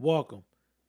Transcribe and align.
Welcome 0.00 0.44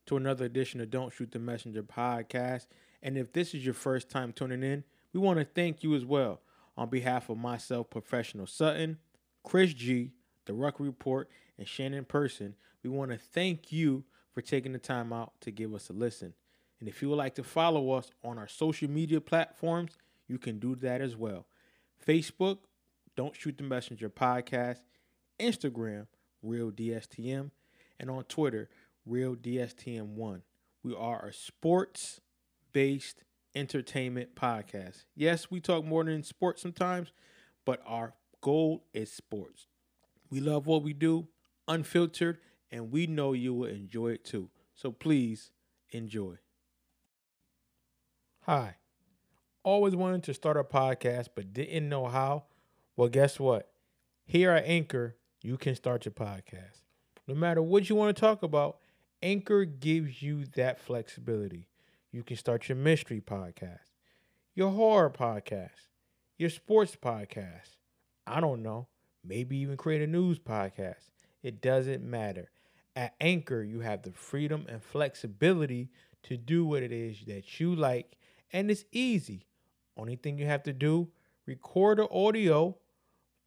to 0.06 0.18
another 0.18 0.46
edition 0.46 0.79
of 0.81 0.92
Don't 0.92 1.11
Shoot 1.11 1.31
the 1.31 1.40
Messenger 1.40 1.81
podcast. 1.81 2.68
And 3.02 3.18
if 3.18 3.34
this 3.34 3.56
is 3.56 3.66
your 3.66 3.74
first 3.74 4.08
time 4.08 4.32
tuning 4.32 4.62
in, 4.62 4.84
we 5.13 5.20
want 5.20 5.39
to 5.39 5.46
thank 5.46 5.82
you 5.82 5.96
as 5.96 6.05
well. 6.05 6.42
On 6.78 6.92
behalf 6.92 7.28
of 7.28 7.40
myself, 7.40 7.90
Professional 7.90 8.46
Sutton, 8.46 9.00
Chris 9.44 9.74
G, 9.74 10.12
The 10.46 10.54
Ruck 10.54 10.80
Report, 10.80 11.28
and 11.58 11.68
Shannon 11.68 12.06
Person, 12.06 12.54
we 12.84 12.92
want 12.92 13.10
to 13.10 13.18
thank 13.18 13.72
you 13.72 14.04
for 14.31 14.42
taking 14.42 14.74
the 14.74 14.78
time 14.78 15.12
out 15.12 15.33
to 15.41 15.49
give 15.49 15.73
us 15.73 15.89
a 15.89 15.94
listen. 15.94 16.35
And 16.79 16.87
if 16.87 17.01
you 17.01 17.09
would 17.09 17.17
like 17.17 17.33
to 17.35 17.43
follow 17.43 17.89
us 17.93 18.11
on 18.23 18.37
our 18.37 18.47
social 18.47 18.91
media 18.91 19.19
platforms, 19.19 19.97
you 20.27 20.37
can 20.37 20.59
do 20.59 20.75
that 20.75 21.01
as 21.01 21.17
well. 21.17 21.47
Facebook, 22.07 22.59
Don't 23.17 23.35
Shoot 23.35 23.57
the 23.57 23.63
Messenger 23.63 24.11
podcast, 24.11 24.81
Instagram, 25.39 26.05
Real 26.43 26.69
DSTM, 26.69 27.49
and 27.99 28.11
on 28.11 28.23
Twitter, 28.25 28.69
Real 29.09 29.35
DSTM1. 29.35 30.41
We 30.83 30.95
are 30.95 31.25
a 31.25 31.33
sports 31.33 32.22
based 32.72 33.23
entertainment 33.55 34.36
podcast. 34.36 35.05
Yes, 35.16 35.50
we 35.50 35.59
talk 35.59 35.84
more 35.84 36.04
than 36.04 36.22
sports 36.23 36.62
sometimes, 36.62 37.12
but 37.66 37.81
our 37.88 38.14
goal 38.41 38.86
is 38.94 39.12
sports. 39.12 39.66
We 40.30 40.40
love 40.40 40.67
what 40.67 40.84
we 40.84 40.94
do, 40.94 41.27
unfiltered, 41.67 42.38
and 42.72 42.91
we 42.91 43.08
know 43.08 43.34
you 43.34 43.55
will 43.55 43.70
enjoy 43.70 44.09
it 44.09 44.23
too. 44.23 44.52
So 44.76 44.91
please 44.91 45.50
enjoy. 45.89 46.36
Hi. 48.41 48.76
Always 49.64 49.95
wanted 49.95 50.23
to 50.23 50.36
start 50.36 50.55
a 50.55 50.64
podcast 50.64 51.30
but 51.36 51.52
didn't 51.52 51.89
know 51.89 52.05
how. 52.05 52.44
Well, 52.95 53.09
guess 53.09 53.39
what? 53.39 53.72
Here 54.26 54.52
at 54.52 54.66
Anchor, 54.66 55.16
you 55.41 55.58
can 55.58 55.73
start 55.73 56.05
your 56.05 56.14
podcast. 56.14 56.84
No 57.28 57.34
matter 57.34 57.62
what 57.64 57.89
you 57.89 57.95
want 57.95 58.16
to 58.16 58.20
talk 58.20 58.44
about, 58.44 58.78
Anchor 59.22 59.66
gives 59.66 60.22
you 60.22 60.46
that 60.55 60.80
flexibility. 60.80 61.68
You 62.12 62.23
can 62.23 62.38
start 62.38 62.70
your 62.70 62.78
mystery 62.78 63.22
podcast, 63.22 63.92
your 64.56 64.72
horror 64.72 65.09
podcast, 65.09 65.89
your 66.38 66.50
sports 66.50 66.95
podcast. 66.95 67.75
I 68.25 68.40
don't 68.40 68.64
know. 68.64 68.88
Maybe 69.23 69.58
even 69.58 69.75
create 69.78 70.02
a 70.02 70.08
news 70.08 70.40
podcast. 70.40 71.09
It 71.44 71.62
doesn't 71.62 72.03
matter. 72.03 72.50
At 72.95 73.14
Anchor, 73.20 73.62
you 73.62 73.81
have 73.81 74.03
the 74.03 74.12
freedom 74.12 74.66
and 74.70 74.81
flexibility 74.81 75.90
to 76.23 76.38
do 76.38 76.66
what 76.66 76.84
it 76.84 76.92
is 76.92 77.17
that 77.28 77.59
you 77.59 77.75
like, 77.75 78.17
and 78.52 78.72
it's 78.72 78.86
easy. 78.92 79.45
Only 79.97 80.16
thing 80.16 80.38
you 80.38 80.45
have 80.45 80.64
to 80.64 80.73
do, 80.73 81.09
record 81.45 82.00
the 82.00 82.09
audio, 82.09 82.78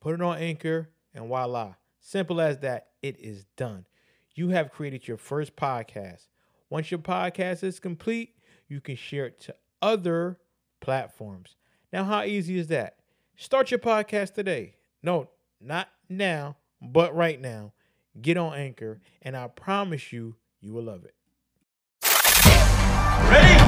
put 0.00 0.14
it 0.14 0.20
on 0.22 0.38
Anchor, 0.38 0.90
and 1.14 1.28
voila. 1.28 1.74
Simple 2.00 2.40
as 2.40 2.58
that, 2.58 2.88
it 3.02 3.18
is 3.18 3.44
done. 3.56 3.86
You 4.34 4.48
have 4.48 4.72
created 4.72 5.06
your 5.06 5.18
first 5.18 5.56
podcast. 5.56 6.28
Once 6.70 6.90
your 6.90 7.00
podcast 7.00 7.62
is 7.62 7.78
complete, 7.78 8.34
you 8.66 8.80
can 8.80 8.96
share 8.96 9.26
it 9.26 9.38
to 9.40 9.54
other 9.82 10.38
platforms. 10.80 11.56
Now, 11.92 12.04
how 12.04 12.22
easy 12.22 12.58
is 12.58 12.68
that? 12.68 12.96
Start 13.36 13.70
your 13.70 13.78
podcast 13.78 14.32
today. 14.32 14.76
No, 15.02 15.28
not 15.60 15.88
now, 16.08 16.56
but 16.80 17.14
right 17.14 17.38
now. 17.38 17.74
Get 18.20 18.38
on 18.38 18.54
Anchor, 18.54 19.02
and 19.20 19.36
I 19.36 19.48
promise 19.48 20.12
you, 20.12 20.36
you 20.60 20.72
will 20.72 20.84
love 20.84 21.04
it. 21.04 21.14
Ready? 23.30 23.58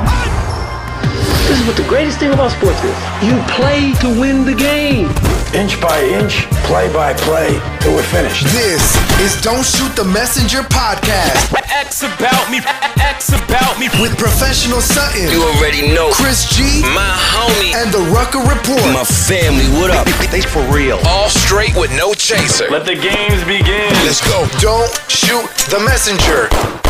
This 1.46 1.60
is 1.60 1.66
what 1.66 1.76
the 1.76 1.86
greatest 1.88 2.18
thing 2.18 2.32
about 2.32 2.52
sports 2.52 2.82
is. 2.82 2.96
You 3.22 3.38
play 3.48 3.92
to 4.00 4.18
win 4.18 4.46
the 4.46 4.54
game. 4.54 5.33
Inch 5.54 5.80
by 5.80 6.02
inch, 6.02 6.50
play 6.66 6.92
by 6.92 7.14
play, 7.14 7.46
till 7.78 7.94
we're 7.94 8.02
finished. 8.02 8.42
This 8.50 8.82
is 9.22 9.40
Don't 9.40 9.64
Shoot 9.64 9.94
the 9.94 10.02
Messenger 10.04 10.62
podcast 10.66 11.54
X 11.70 12.02
about 12.02 12.50
me, 12.50 12.58
X 12.98 13.28
about 13.30 13.78
me. 13.78 13.88
with 14.02 14.18
Professional 14.18 14.80
Sutton, 14.80 15.30
You 15.30 15.44
already 15.44 15.94
know. 15.94 16.10
Chris 16.10 16.50
G, 16.56 16.82
My 16.92 17.14
homie. 17.30 17.72
and 17.72 17.92
the 17.92 18.02
Rucker 18.10 18.40
Report. 18.40 18.82
My 18.92 19.04
family, 19.04 19.64
what 19.78 19.90
up? 19.92 20.06
They 20.32 20.40
for 20.40 20.62
real. 20.74 20.98
All 21.06 21.28
straight 21.30 21.76
with 21.76 21.94
no 21.96 22.14
chaser. 22.14 22.68
Let 22.68 22.84
the 22.84 22.96
games 22.96 23.44
begin. 23.44 23.92
Let's 24.02 24.26
go. 24.26 24.46
Don't 24.58 24.90
Shoot 25.08 25.46
the 25.70 25.78
Messenger 25.86 26.48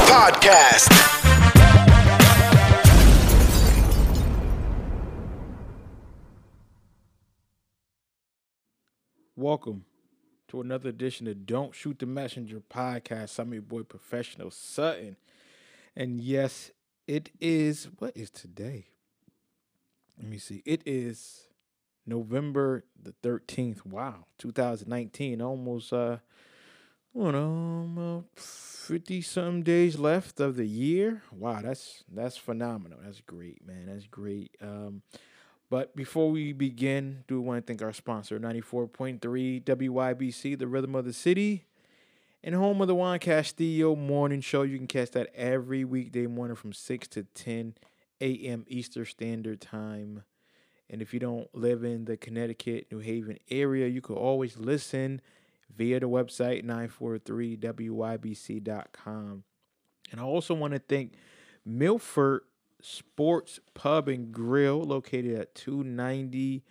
podcast. 0.08 1.13
Welcome 9.36 9.84
to 10.46 10.60
another 10.60 10.90
edition 10.90 11.26
of 11.26 11.44
Don't 11.44 11.74
Shoot 11.74 11.98
the 11.98 12.06
Messenger 12.06 12.62
podcast. 12.70 13.36
I'm 13.40 13.52
your 13.52 13.62
boy, 13.62 13.82
Professional 13.82 14.52
Sutton. 14.52 15.16
And 15.96 16.20
yes, 16.20 16.70
it 17.08 17.30
is, 17.40 17.88
what 17.98 18.16
is 18.16 18.30
today? 18.30 18.86
Let 20.16 20.28
me 20.28 20.38
see. 20.38 20.62
It 20.64 20.82
is 20.86 21.48
November 22.06 22.84
the 23.02 23.12
13th. 23.24 23.84
Wow, 23.84 24.26
2019. 24.38 25.42
Almost, 25.42 25.92
uh, 25.92 26.18
what, 27.10 27.34
um, 27.34 28.26
50 28.36 29.20
some 29.20 29.64
days 29.64 29.98
left 29.98 30.38
of 30.38 30.54
the 30.54 30.66
year. 30.66 31.22
Wow, 31.32 31.60
that's 31.60 32.04
that's 32.08 32.36
phenomenal. 32.36 33.00
That's 33.02 33.20
great, 33.20 33.66
man. 33.66 33.86
That's 33.86 34.06
great. 34.06 34.56
Um, 34.60 35.02
but 35.74 35.96
before 35.96 36.30
we 36.30 36.52
begin, 36.52 37.24
do 37.26 37.34
we 37.34 37.40
want 37.44 37.60
to 37.60 37.66
thank 37.66 37.82
our 37.82 37.92
sponsor, 37.92 38.38
94.3 38.38 39.64
WYBC, 39.64 40.56
the 40.56 40.68
rhythm 40.68 40.94
of 40.94 41.04
the 41.04 41.12
city, 41.12 41.64
and 42.44 42.54
home 42.54 42.80
of 42.80 42.86
the 42.86 42.94
Juan 42.94 43.18
Castillo 43.18 43.96
morning 43.96 44.40
show. 44.40 44.62
You 44.62 44.78
can 44.78 44.86
catch 44.86 45.10
that 45.10 45.34
every 45.34 45.84
weekday 45.84 46.28
morning 46.28 46.54
from 46.54 46.72
6 46.72 47.08
to 47.08 47.24
10 47.24 47.74
a.m. 48.20 48.64
Eastern 48.68 49.04
Standard 49.04 49.60
Time. 49.60 50.22
And 50.88 51.02
if 51.02 51.12
you 51.12 51.18
don't 51.18 51.52
live 51.52 51.82
in 51.82 52.04
the 52.04 52.16
Connecticut, 52.16 52.86
New 52.92 53.00
Haven 53.00 53.38
area, 53.50 53.88
you 53.88 54.00
can 54.00 54.14
always 54.14 54.56
listen 54.56 55.20
via 55.76 55.98
the 55.98 56.08
website 56.08 56.64
943wybc.com. 56.64 59.44
And 60.12 60.20
I 60.20 60.22
also 60.22 60.54
want 60.54 60.74
to 60.74 60.78
thank 60.78 61.14
Milford 61.64 62.42
Sports 62.84 63.60
Pub 63.72 64.08
and 64.08 64.30
Grill, 64.30 64.82
located 64.82 65.38
at 65.38 65.54
290 65.54 66.62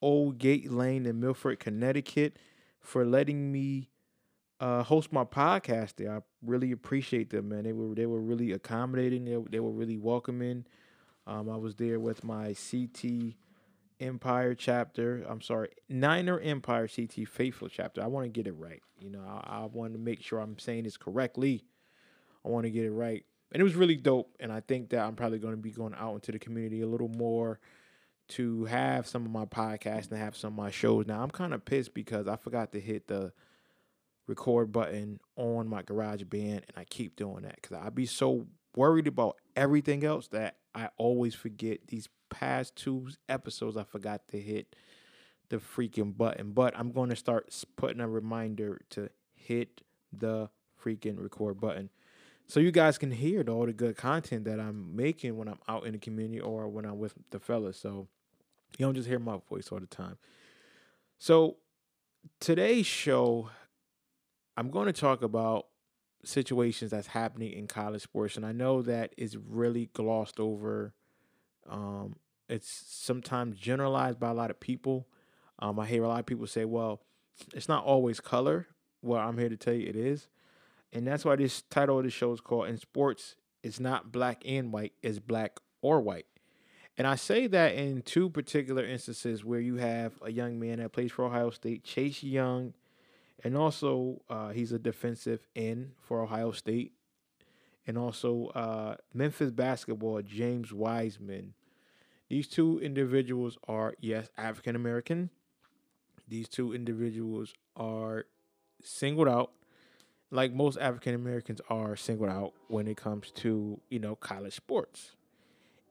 Old 0.00 0.38
Gate 0.38 0.70
Lane 0.70 1.04
in 1.04 1.18
Milford, 1.18 1.58
Connecticut, 1.58 2.38
for 2.78 3.04
letting 3.04 3.50
me 3.50 3.90
uh, 4.60 4.84
host 4.84 5.12
my 5.12 5.24
podcast 5.24 5.96
there. 5.96 6.16
I 6.16 6.20
really 6.42 6.70
appreciate 6.70 7.30
them, 7.30 7.48
man. 7.48 7.64
They 7.64 7.72
were 7.72 7.92
they 7.92 8.06
were 8.06 8.20
really 8.20 8.52
accommodating. 8.52 9.24
They, 9.24 9.36
they 9.50 9.58
were 9.58 9.72
really 9.72 9.98
welcoming. 9.98 10.64
Um, 11.26 11.50
I 11.50 11.56
was 11.56 11.74
there 11.74 11.98
with 11.98 12.22
my 12.22 12.54
CT 12.54 13.34
Empire 13.98 14.54
chapter. 14.54 15.24
I'm 15.28 15.40
sorry, 15.40 15.70
Niner 15.88 16.38
Empire 16.38 16.86
CT 16.86 17.26
Faithful 17.28 17.68
chapter. 17.68 18.00
I 18.00 18.06
want 18.06 18.26
to 18.26 18.30
get 18.30 18.46
it 18.46 18.54
right. 18.54 18.80
You 19.00 19.10
know, 19.10 19.24
I, 19.26 19.62
I 19.62 19.64
want 19.64 19.94
to 19.94 19.98
make 19.98 20.22
sure 20.22 20.38
I'm 20.38 20.56
saying 20.60 20.84
this 20.84 20.96
correctly. 20.96 21.64
I 22.44 22.48
want 22.48 22.64
to 22.64 22.70
get 22.70 22.84
it 22.84 22.92
right. 22.92 23.24
And 23.52 23.60
it 23.60 23.64
was 23.64 23.74
really 23.74 23.96
dope. 23.96 24.34
And 24.40 24.52
I 24.52 24.60
think 24.60 24.90
that 24.90 25.00
I'm 25.00 25.16
probably 25.16 25.38
going 25.38 25.54
to 25.54 25.60
be 25.60 25.70
going 25.70 25.94
out 25.94 26.14
into 26.14 26.32
the 26.32 26.38
community 26.38 26.82
a 26.82 26.86
little 26.86 27.08
more 27.08 27.60
to 28.28 28.66
have 28.66 29.06
some 29.06 29.24
of 29.24 29.30
my 29.30 29.46
podcasts 29.46 30.10
and 30.10 30.18
have 30.18 30.36
some 30.36 30.52
of 30.52 30.58
my 30.58 30.70
shows. 30.70 31.06
Now, 31.06 31.22
I'm 31.22 31.30
kind 31.30 31.54
of 31.54 31.64
pissed 31.64 31.94
because 31.94 32.28
I 32.28 32.36
forgot 32.36 32.72
to 32.72 32.80
hit 32.80 33.08
the 33.08 33.32
record 34.28 34.70
button 34.70 35.18
on 35.36 35.66
my 35.68 35.82
GarageBand 35.82 36.56
and 36.56 36.72
I 36.76 36.84
keep 36.84 37.16
doing 37.16 37.42
that 37.42 37.56
because 37.56 37.78
I'd 37.78 37.94
be 37.94 38.06
so 38.06 38.46
worried 38.76 39.06
about 39.06 39.36
everything 39.56 40.04
else 40.04 40.28
that 40.28 40.56
I 40.74 40.90
always 40.98 41.34
forget 41.34 41.88
these 41.88 42.08
past 42.28 42.76
two 42.76 43.08
episodes 43.28 43.76
I 43.76 43.84
forgot 43.84 44.28
to 44.28 44.38
hit 44.38 44.76
the 45.48 45.56
freaking 45.56 46.14
button 46.14 46.52
but 46.52 46.78
I'm 46.78 46.92
going 46.92 47.08
to 47.08 47.16
start 47.16 47.64
putting 47.76 48.00
a 48.00 48.08
reminder 48.08 48.82
to 48.90 49.08
hit 49.34 49.80
the 50.12 50.50
freaking 50.84 51.18
record 51.18 51.58
button 51.58 51.88
so 52.48 52.60
you 52.60 52.70
guys 52.70 52.98
can 52.98 53.10
hear 53.10 53.44
all 53.48 53.66
the 53.66 53.72
good 53.72 53.96
content 53.96 54.44
that 54.44 54.58
I'm 54.58 54.96
making 54.96 55.36
when 55.36 55.48
I'm 55.48 55.60
out 55.68 55.86
in 55.86 55.92
the 55.92 55.98
community 55.98 56.40
or 56.40 56.68
when 56.68 56.84
I'm 56.84 56.98
with 56.98 57.14
the 57.30 57.38
fellas 57.38 57.78
so 57.78 58.08
you 58.78 58.86
don't 58.86 58.94
just 58.94 59.08
hear 59.08 59.18
my 59.18 59.38
voice 59.48 59.68
all 59.70 59.80
the 59.80 59.86
time 59.86 60.18
so 61.18 61.56
today's 62.40 62.86
show 62.86 63.50
I'm 64.58 64.70
going 64.70 64.86
to 64.86 64.92
talk 64.92 65.22
about 65.22 65.66
situations 66.24 66.90
that's 66.90 67.06
happening 67.06 67.52
in 67.52 67.68
college 67.68 68.02
sports, 68.02 68.36
and 68.36 68.44
I 68.44 68.50
know 68.50 68.82
that 68.82 69.14
is 69.16 69.36
really 69.36 69.86
glossed 69.92 70.40
over. 70.40 70.94
Um, 71.68 72.16
it's 72.48 72.68
sometimes 72.68 73.56
generalized 73.56 74.18
by 74.18 74.30
a 74.30 74.34
lot 74.34 74.50
of 74.50 74.58
people. 74.58 75.06
Um, 75.60 75.78
I 75.78 75.86
hear 75.86 76.02
a 76.02 76.08
lot 76.08 76.18
of 76.18 76.26
people 76.26 76.48
say, 76.48 76.64
"Well, 76.64 77.02
it's 77.54 77.68
not 77.68 77.84
always 77.84 78.18
color." 78.18 78.66
Well, 79.00 79.20
I'm 79.20 79.38
here 79.38 79.48
to 79.48 79.56
tell 79.56 79.74
you 79.74 79.86
it 79.86 79.94
is, 79.94 80.26
and 80.92 81.06
that's 81.06 81.24
why 81.24 81.36
this 81.36 81.62
title 81.62 81.98
of 81.98 82.04
the 82.04 82.10
show 82.10 82.32
is 82.32 82.40
called 82.40 82.68
"In 82.68 82.78
Sports, 82.78 83.36
It's 83.62 83.80
Not 83.80 84.12
Black 84.12 84.42
and 84.46 84.72
White; 84.72 84.92
It's 85.02 85.18
Black 85.18 85.58
or 85.82 86.00
White." 86.00 86.26
And 86.96 87.06
I 87.06 87.14
say 87.14 87.46
that 87.46 87.74
in 87.74 88.02
two 88.02 88.28
particular 88.28 88.84
instances 88.84 89.44
where 89.44 89.60
you 89.60 89.76
have 89.76 90.14
a 90.22 90.32
young 90.32 90.58
man 90.58 90.78
that 90.78 90.92
plays 90.92 91.12
for 91.12 91.24
Ohio 91.26 91.50
State, 91.50 91.84
Chase 91.84 92.22
Young, 92.24 92.74
and 93.44 93.56
also 93.56 94.22
uh, 94.28 94.50
he's 94.50 94.72
a 94.72 94.78
defensive 94.80 95.46
end 95.54 95.92
for 96.00 96.22
Ohio 96.22 96.50
State. 96.52 96.92
and 97.86 97.96
also 97.96 98.48
uh, 98.54 98.96
Memphis 99.14 99.50
basketball, 99.50 100.20
James 100.22 100.72
Wiseman. 100.72 101.54
These 102.28 102.48
two 102.48 102.78
individuals 102.80 103.56
are, 103.66 103.94
yes, 104.00 104.28
African 104.36 104.76
American. 104.76 105.30
These 106.28 106.48
two 106.48 106.74
individuals 106.74 107.54
are 107.76 108.26
singled 108.82 109.28
out, 109.28 109.52
like 110.30 110.52
most 110.52 110.78
African 110.78 111.14
Americans 111.14 111.60
are 111.70 111.96
singled 111.96 112.30
out 112.30 112.52
when 112.68 112.86
it 112.86 112.96
comes 112.96 113.30
to, 113.32 113.80
you 113.88 113.98
know, 113.98 114.14
college 114.14 114.54
sports. 114.54 115.16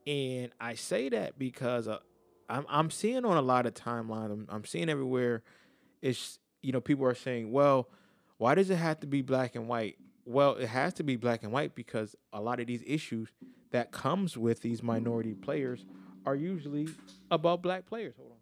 And 0.06 0.52
I 0.60 0.76
say 0.76 1.10
that 1.10 1.38
because 1.38 1.88
uh, 1.88 1.98
I'm 2.50 2.66
I'm 2.70 2.92
seeing 2.92 3.26
on 3.26 3.38
a 3.38 3.42
lot 3.42 3.66
of 3.66 3.74
timeline. 3.74 4.32
I'm, 4.32 4.48
I'm 4.50 4.66
seeing 4.66 4.90
everywhere. 4.90 5.44
It's 6.02 6.40
you 6.62 6.72
know 6.72 6.80
people 6.80 7.06
are 7.06 7.16
saying, 7.16 7.52
well, 7.52 7.90
why 8.38 8.56
does 8.56 8.70
it 8.70 8.76
have 8.76 9.00
to 9.02 9.08
be 9.08 9.22
black 9.22 9.56
and 9.56 9.68
white? 9.68 9.98
Well, 10.26 10.56
it 10.56 10.68
has 10.68 10.94
to 10.96 11.04
be 11.04 11.16
black 11.16 11.44
and 11.44 11.52
white 11.52 11.76
because 11.76 12.16
a 12.32 12.42
lot 12.42 12.60
of 12.60 12.68
these 12.68 12.84
issues 12.86 13.30
that 13.72 13.92
comes 13.92 14.38
with 14.38 14.62
these 14.62 14.84
minority 14.84 15.34
players 15.34 15.86
are 16.26 16.36
usually 16.36 16.88
about 17.32 17.62
black 17.62 17.86
players. 17.86 18.16
Hold 18.18 18.32
on. 18.32 18.38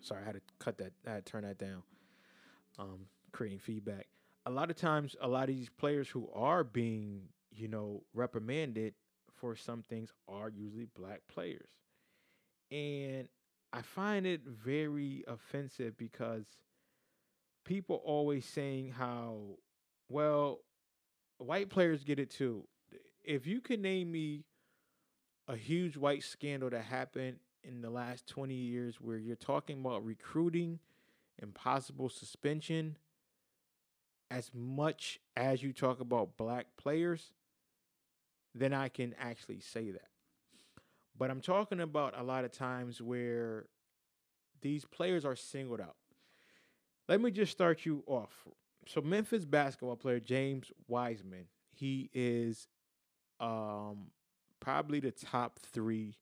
Sorry, 0.00 0.22
I 0.22 0.26
had 0.26 0.34
to 0.34 0.40
cut 0.58 0.78
that. 0.78 0.92
I 1.06 1.12
had 1.12 1.26
to 1.26 1.32
turn 1.32 1.42
that 1.44 1.58
down. 1.58 1.82
Um, 2.78 3.06
creating 3.32 3.58
feedback. 3.58 4.06
A 4.46 4.50
lot 4.50 4.70
of 4.70 4.76
times, 4.76 5.16
a 5.20 5.28
lot 5.28 5.48
of 5.48 5.54
these 5.54 5.70
players 5.70 6.08
who 6.08 6.28
are 6.34 6.64
being, 6.64 7.22
you 7.50 7.68
know, 7.68 8.02
reprimanded 8.14 8.94
for 9.34 9.56
some 9.56 9.82
things 9.82 10.12
are 10.28 10.48
usually 10.48 10.88
black 10.96 11.20
players. 11.28 11.68
And 12.70 13.28
I 13.72 13.82
find 13.82 14.26
it 14.26 14.42
very 14.44 15.24
offensive 15.26 15.96
because 15.96 16.46
people 17.64 18.02
always 18.04 18.44
saying 18.44 18.90
how, 18.90 19.58
well, 20.08 20.60
white 21.38 21.70
players 21.70 22.04
get 22.04 22.18
it 22.18 22.30
too. 22.30 22.66
If 23.24 23.46
you 23.46 23.60
can 23.60 23.82
name 23.82 24.10
me 24.10 24.44
a 25.48 25.56
huge 25.56 25.96
white 25.96 26.22
scandal 26.22 26.70
that 26.70 26.84
happened 26.84 27.36
in 27.64 27.82
the 27.82 27.90
last 27.90 28.26
20 28.26 28.54
years 28.54 29.00
where 29.00 29.16
you're 29.16 29.36
talking 29.36 29.80
about 29.80 30.04
recruiting 30.04 30.78
and 31.40 31.54
possible 31.54 32.08
suspension 32.08 32.96
as 34.32 34.50
much 34.54 35.20
as 35.36 35.62
you 35.62 35.72
talk 35.72 36.00
about 36.00 36.38
black 36.38 36.66
players, 36.78 37.32
then 38.54 38.72
I 38.72 38.88
can 38.88 39.14
actually 39.18 39.60
say 39.60 39.90
that. 39.90 40.08
But 41.18 41.30
I'm 41.30 41.42
talking 41.42 41.80
about 41.80 42.18
a 42.18 42.22
lot 42.22 42.44
of 42.44 42.50
times 42.50 43.02
where 43.02 43.66
these 44.62 44.86
players 44.86 45.26
are 45.26 45.36
singled 45.36 45.80
out. 45.80 45.96
Let 47.08 47.20
me 47.20 47.30
just 47.30 47.52
start 47.52 47.84
you 47.84 48.02
off. 48.06 48.46
So 48.86 49.02
Memphis 49.02 49.44
basketball 49.44 49.96
player 49.96 50.18
James 50.18 50.72
Wiseman, 50.88 51.46
he 51.70 52.08
is 52.14 52.68
um 53.38 54.06
probably 54.60 55.00
the 55.00 55.10
top 55.10 55.58
3 55.58 56.16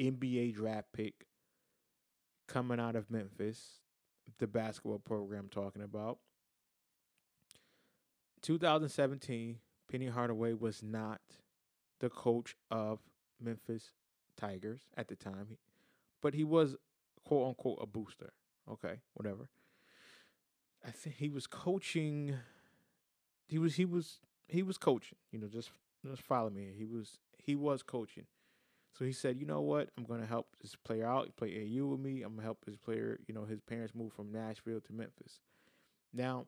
NBA 0.00 0.54
draft 0.54 0.88
pick 0.92 1.26
coming 2.48 2.80
out 2.80 2.96
of 2.96 3.10
Memphis, 3.10 3.80
the 4.38 4.46
basketball 4.46 4.98
program 4.98 5.48
talking 5.50 5.82
about. 5.82 6.18
2017, 8.44 9.58
Penny 9.90 10.06
Hardaway 10.06 10.52
was 10.52 10.82
not 10.82 11.20
the 12.00 12.10
coach 12.10 12.56
of 12.70 13.00
Memphis 13.40 13.92
Tigers 14.36 14.82
at 14.96 15.08
the 15.08 15.16
time, 15.16 15.56
but 16.20 16.34
he 16.34 16.44
was 16.44 16.76
quote 17.24 17.48
unquote 17.48 17.78
a 17.80 17.86
booster. 17.86 18.34
Okay, 18.70 19.00
whatever. 19.14 19.48
I 20.86 20.90
think 20.90 21.16
he 21.16 21.30
was 21.30 21.46
coaching. 21.46 22.36
He 23.46 23.58
was 23.58 23.76
he 23.76 23.86
was 23.86 24.20
he 24.46 24.62
was 24.62 24.76
coaching. 24.76 25.16
You 25.32 25.38
know, 25.38 25.48
just 25.48 25.70
just 26.06 26.22
follow 26.22 26.50
me. 26.50 26.74
He 26.76 26.84
was 26.84 27.18
he 27.38 27.54
was 27.54 27.82
coaching. 27.82 28.24
So 28.98 29.06
he 29.06 29.12
said, 29.12 29.40
you 29.40 29.46
know 29.46 29.62
what? 29.62 29.88
I'm 29.96 30.04
gonna 30.04 30.26
help 30.26 30.48
this 30.60 30.76
player 30.76 31.06
out. 31.06 31.34
Play 31.36 31.50
AAU 31.50 31.92
with 31.92 32.00
me. 32.00 32.22
I'm 32.22 32.34
gonna 32.34 32.42
help 32.42 32.66
his 32.66 32.76
player. 32.76 33.18
You 33.26 33.34
know, 33.34 33.44
his 33.44 33.60
parents 33.60 33.94
moved 33.94 34.14
from 34.14 34.30
Nashville 34.30 34.80
to 34.82 34.92
Memphis. 34.92 35.40
Now, 36.12 36.46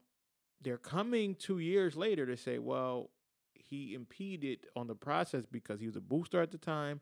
they're 0.62 0.78
coming 0.78 1.34
two 1.34 1.58
years 1.58 1.96
later 1.96 2.26
to 2.26 2.36
say, 2.36 2.58
well, 2.58 3.10
he 3.54 3.94
impeded 3.94 4.60
on 4.74 4.86
the 4.86 4.94
process 4.94 5.44
because 5.44 5.80
he 5.80 5.86
was 5.86 5.96
a 5.96 6.00
booster 6.00 6.40
at 6.40 6.50
the 6.50 6.58
time, 6.58 7.00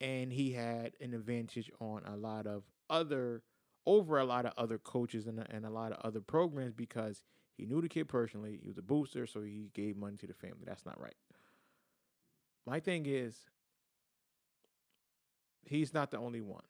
and 0.00 0.32
he 0.32 0.52
had 0.52 0.92
an 1.00 1.14
advantage 1.14 1.70
on 1.80 2.02
a 2.06 2.16
lot 2.16 2.46
of 2.46 2.64
other 2.88 3.42
over 3.86 4.18
a 4.18 4.24
lot 4.24 4.44
of 4.44 4.52
other 4.58 4.78
coaches 4.78 5.26
and, 5.26 5.44
and 5.50 5.64
a 5.64 5.70
lot 5.70 5.90
of 5.92 5.98
other 6.04 6.20
programs 6.20 6.74
because 6.74 7.22
he 7.56 7.66
knew 7.66 7.80
the 7.80 7.88
kid 7.88 8.08
personally. 8.08 8.58
He 8.62 8.68
was 8.68 8.78
a 8.78 8.82
booster, 8.82 9.26
so 9.26 9.42
he 9.42 9.70
gave 9.74 9.96
money 9.96 10.16
to 10.18 10.26
the 10.26 10.34
family. 10.34 10.64
That's 10.66 10.84
not 10.84 11.00
right. 11.00 11.14
My 12.66 12.78
thing 12.78 13.06
is, 13.06 13.36
he's 15.64 15.94
not 15.94 16.10
the 16.10 16.18
only 16.18 16.40
one. 16.40 16.64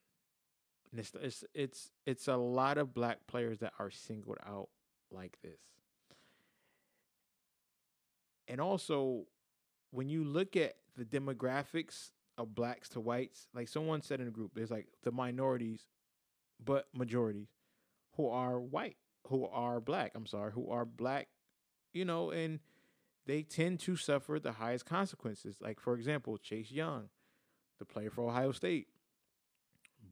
And 0.90 1.00
it's 1.00 1.12
it's 1.20 1.44
it's 1.54 1.90
it's 2.06 2.28
a 2.28 2.36
lot 2.36 2.78
of 2.78 2.94
black 2.94 3.26
players 3.26 3.58
that 3.60 3.72
are 3.78 3.90
singled 3.90 4.38
out 4.46 4.68
like 5.12 5.36
this. 5.42 5.60
And 8.50 8.60
also, 8.60 9.26
when 9.92 10.08
you 10.08 10.24
look 10.24 10.56
at 10.56 10.74
the 10.96 11.04
demographics 11.04 12.10
of 12.36 12.52
blacks 12.52 12.88
to 12.90 13.00
whites, 13.00 13.46
like 13.54 13.68
someone 13.68 14.02
said 14.02 14.20
in 14.20 14.26
a 14.26 14.32
group, 14.32 14.52
there's 14.54 14.72
like 14.72 14.88
the 15.04 15.12
minorities, 15.12 15.86
but 16.62 16.88
majorities 16.92 17.46
who 18.16 18.28
are 18.28 18.60
white, 18.60 18.96
who 19.28 19.46
are 19.46 19.80
black. 19.80 20.10
I'm 20.16 20.26
sorry, 20.26 20.50
who 20.50 20.68
are 20.68 20.84
black, 20.84 21.28
you 21.92 22.04
know, 22.04 22.32
and 22.32 22.58
they 23.24 23.42
tend 23.42 23.78
to 23.80 23.94
suffer 23.94 24.40
the 24.40 24.52
highest 24.52 24.84
consequences. 24.84 25.58
Like 25.60 25.78
for 25.78 25.94
example, 25.94 26.36
Chase 26.36 26.72
Young, 26.72 27.08
the 27.78 27.84
player 27.84 28.10
for 28.10 28.28
Ohio 28.28 28.50
State, 28.50 28.88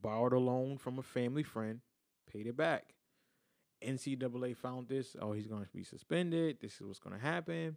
borrowed 0.01 0.33
a 0.33 0.39
loan 0.39 0.79
from 0.79 1.01
a 1.01 1.03
family 1.03 1.43
friend, 1.43 1.81
paid 2.33 2.47
it 2.47 2.57
back. 2.57 2.95
NCAA 3.85 4.57
found 4.57 4.87
this. 4.87 5.17
Oh, 5.21 5.33
he's 5.33 5.49
going 5.49 5.65
to 5.65 5.71
be 5.75 5.83
suspended. 5.83 6.59
This 6.61 6.75
is 6.75 6.83
what's 6.83 7.01
going 7.01 7.17
to 7.17 7.25
happen. 7.25 7.77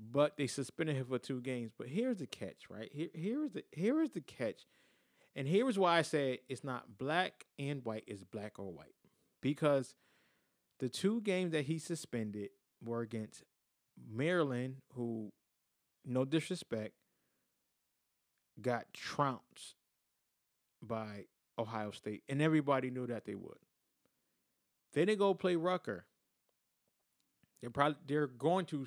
But 0.00 0.36
they 0.36 0.46
suspended 0.46 0.96
him 0.96 1.06
for 1.06 1.18
two 1.18 1.40
games. 1.40 1.72
But 1.76 1.88
here's 1.88 2.18
the 2.18 2.26
catch, 2.26 2.70
right? 2.70 2.90
Here, 2.92 3.08
here 3.14 3.44
is 3.44 3.52
the 3.52 3.64
here 3.72 4.00
is 4.00 4.10
the 4.10 4.20
catch, 4.20 4.66
and 5.34 5.48
here 5.48 5.68
is 5.68 5.78
why 5.78 5.98
I 5.98 6.02
say 6.02 6.40
it's 6.48 6.62
not 6.62 6.98
black 6.98 7.46
and 7.58 7.84
white. 7.84 8.04
It's 8.06 8.22
black 8.22 8.58
or 8.58 8.72
white 8.72 8.94
because 9.40 9.94
the 10.78 10.88
two 10.88 11.20
games 11.22 11.52
that 11.52 11.64
he 11.64 11.78
suspended 11.78 12.50
were 12.84 13.00
against 13.00 13.42
Maryland, 14.08 14.76
who, 14.94 15.32
no 16.04 16.24
disrespect, 16.24 16.94
got 18.60 18.92
trounced 18.92 19.74
by 20.80 21.24
Ohio 21.58 21.90
State, 21.90 22.22
and 22.28 22.40
everybody 22.40 22.90
knew 22.90 23.06
that 23.06 23.24
they 23.24 23.34
would. 23.34 23.58
Then 24.92 25.06
they 25.06 25.16
go 25.16 25.34
play 25.34 25.56
Rutgers. 25.56 26.02
They're 27.60 27.70
probably 27.70 27.98
they're 28.06 28.28
going 28.28 28.66
to 28.66 28.86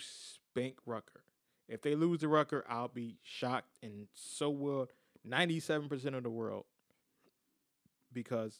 spank 0.52 0.78
Rutgers. 0.86 1.24
If 1.70 1.82
they 1.82 1.96
lose 1.96 2.20
the 2.20 2.28
Rutgers, 2.28 2.64
I'll 2.68 2.90
be 2.90 3.16
shocked, 3.24 3.70
and 3.82 4.08
so 4.14 4.50
will 4.50 4.90
ninety-seven 5.24 5.88
percent 5.88 6.16
of 6.16 6.24
the 6.24 6.30
world, 6.30 6.66
because 8.12 8.60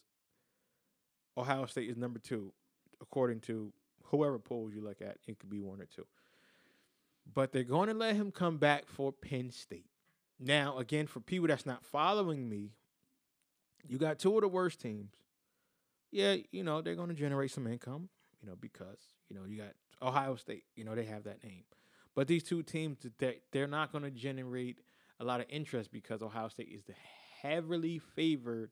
Ohio 1.36 1.66
State 1.66 1.90
is 1.90 1.96
number 1.96 2.18
two, 2.18 2.52
according 3.00 3.40
to 3.40 3.72
whoever 4.04 4.38
polls 4.38 4.72
you 4.74 4.80
look 4.82 5.02
at. 5.02 5.18
It 5.26 5.38
could 5.38 5.50
be 5.50 5.60
one 5.60 5.80
or 5.80 5.86
two, 5.86 6.06
but 7.34 7.52
they're 7.52 7.64
going 7.64 7.88
to 7.88 7.94
let 7.94 8.16
him 8.16 8.30
come 8.30 8.56
back 8.56 8.86
for 8.86 9.12
Penn 9.12 9.50
State. 9.50 9.90
Now, 10.40 10.78
again, 10.78 11.06
for 11.06 11.20
people 11.20 11.48
that's 11.48 11.66
not 11.66 11.84
following 11.84 12.48
me, 12.48 12.70
you 13.86 13.98
got 13.98 14.18
two 14.18 14.34
of 14.36 14.40
the 14.40 14.48
worst 14.48 14.80
teams. 14.80 15.12
Yeah, 16.10 16.36
you 16.50 16.64
know, 16.64 16.80
they're 16.80 16.94
going 16.94 17.08
to 17.08 17.14
generate 17.14 17.50
some 17.50 17.66
income, 17.66 18.08
you 18.40 18.48
know, 18.48 18.56
because, 18.58 18.98
you 19.28 19.36
know, 19.36 19.44
you 19.46 19.58
got 19.58 19.72
Ohio 20.06 20.36
State, 20.36 20.64
you 20.76 20.84
know, 20.84 20.94
they 20.94 21.04
have 21.04 21.24
that 21.24 21.42
name. 21.44 21.64
But 22.14 22.28
these 22.28 22.42
two 22.42 22.62
teams, 22.62 22.98
they, 23.18 23.40
they're 23.52 23.66
not 23.66 23.92
going 23.92 24.04
to 24.04 24.10
generate 24.10 24.78
a 25.18 25.24
lot 25.24 25.40
of 25.40 25.46
interest 25.48 25.92
because 25.92 26.22
Ohio 26.22 26.48
State 26.48 26.68
is 26.72 26.84
the 26.84 26.94
heavily 27.42 27.98
favored 27.98 28.70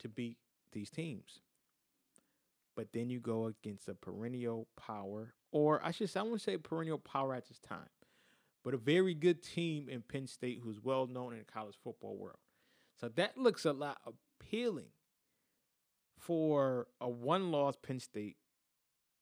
to 0.00 0.08
beat 0.08 0.38
these 0.72 0.90
teams. 0.90 1.40
But 2.74 2.92
then 2.92 3.10
you 3.10 3.20
go 3.20 3.46
against 3.46 3.88
a 3.88 3.94
perennial 3.94 4.66
power, 4.76 5.34
or 5.52 5.84
I 5.84 5.90
should 5.90 6.10
say, 6.10 6.20
I 6.20 6.22
wouldn't 6.22 6.40
say 6.40 6.56
perennial 6.56 6.98
power 6.98 7.34
at 7.34 7.46
this 7.48 7.58
time, 7.58 7.88
but 8.64 8.74
a 8.74 8.78
very 8.78 9.14
good 9.14 9.42
team 9.42 9.88
in 9.88 10.02
Penn 10.02 10.26
State 10.26 10.60
who's 10.62 10.82
well 10.82 11.06
known 11.06 11.32
in 11.32 11.40
the 11.40 11.44
college 11.44 11.76
football 11.82 12.16
world. 12.16 12.38
So 13.00 13.08
that 13.08 13.36
looks 13.36 13.64
a 13.64 13.72
lot 13.72 13.98
appealing 14.06 14.92
for 16.18 16.86
a 17.00 17.08
one 17.08 17.50
loss 17.50 17.76
Penn 17.76 18.00
State 18.00 18.36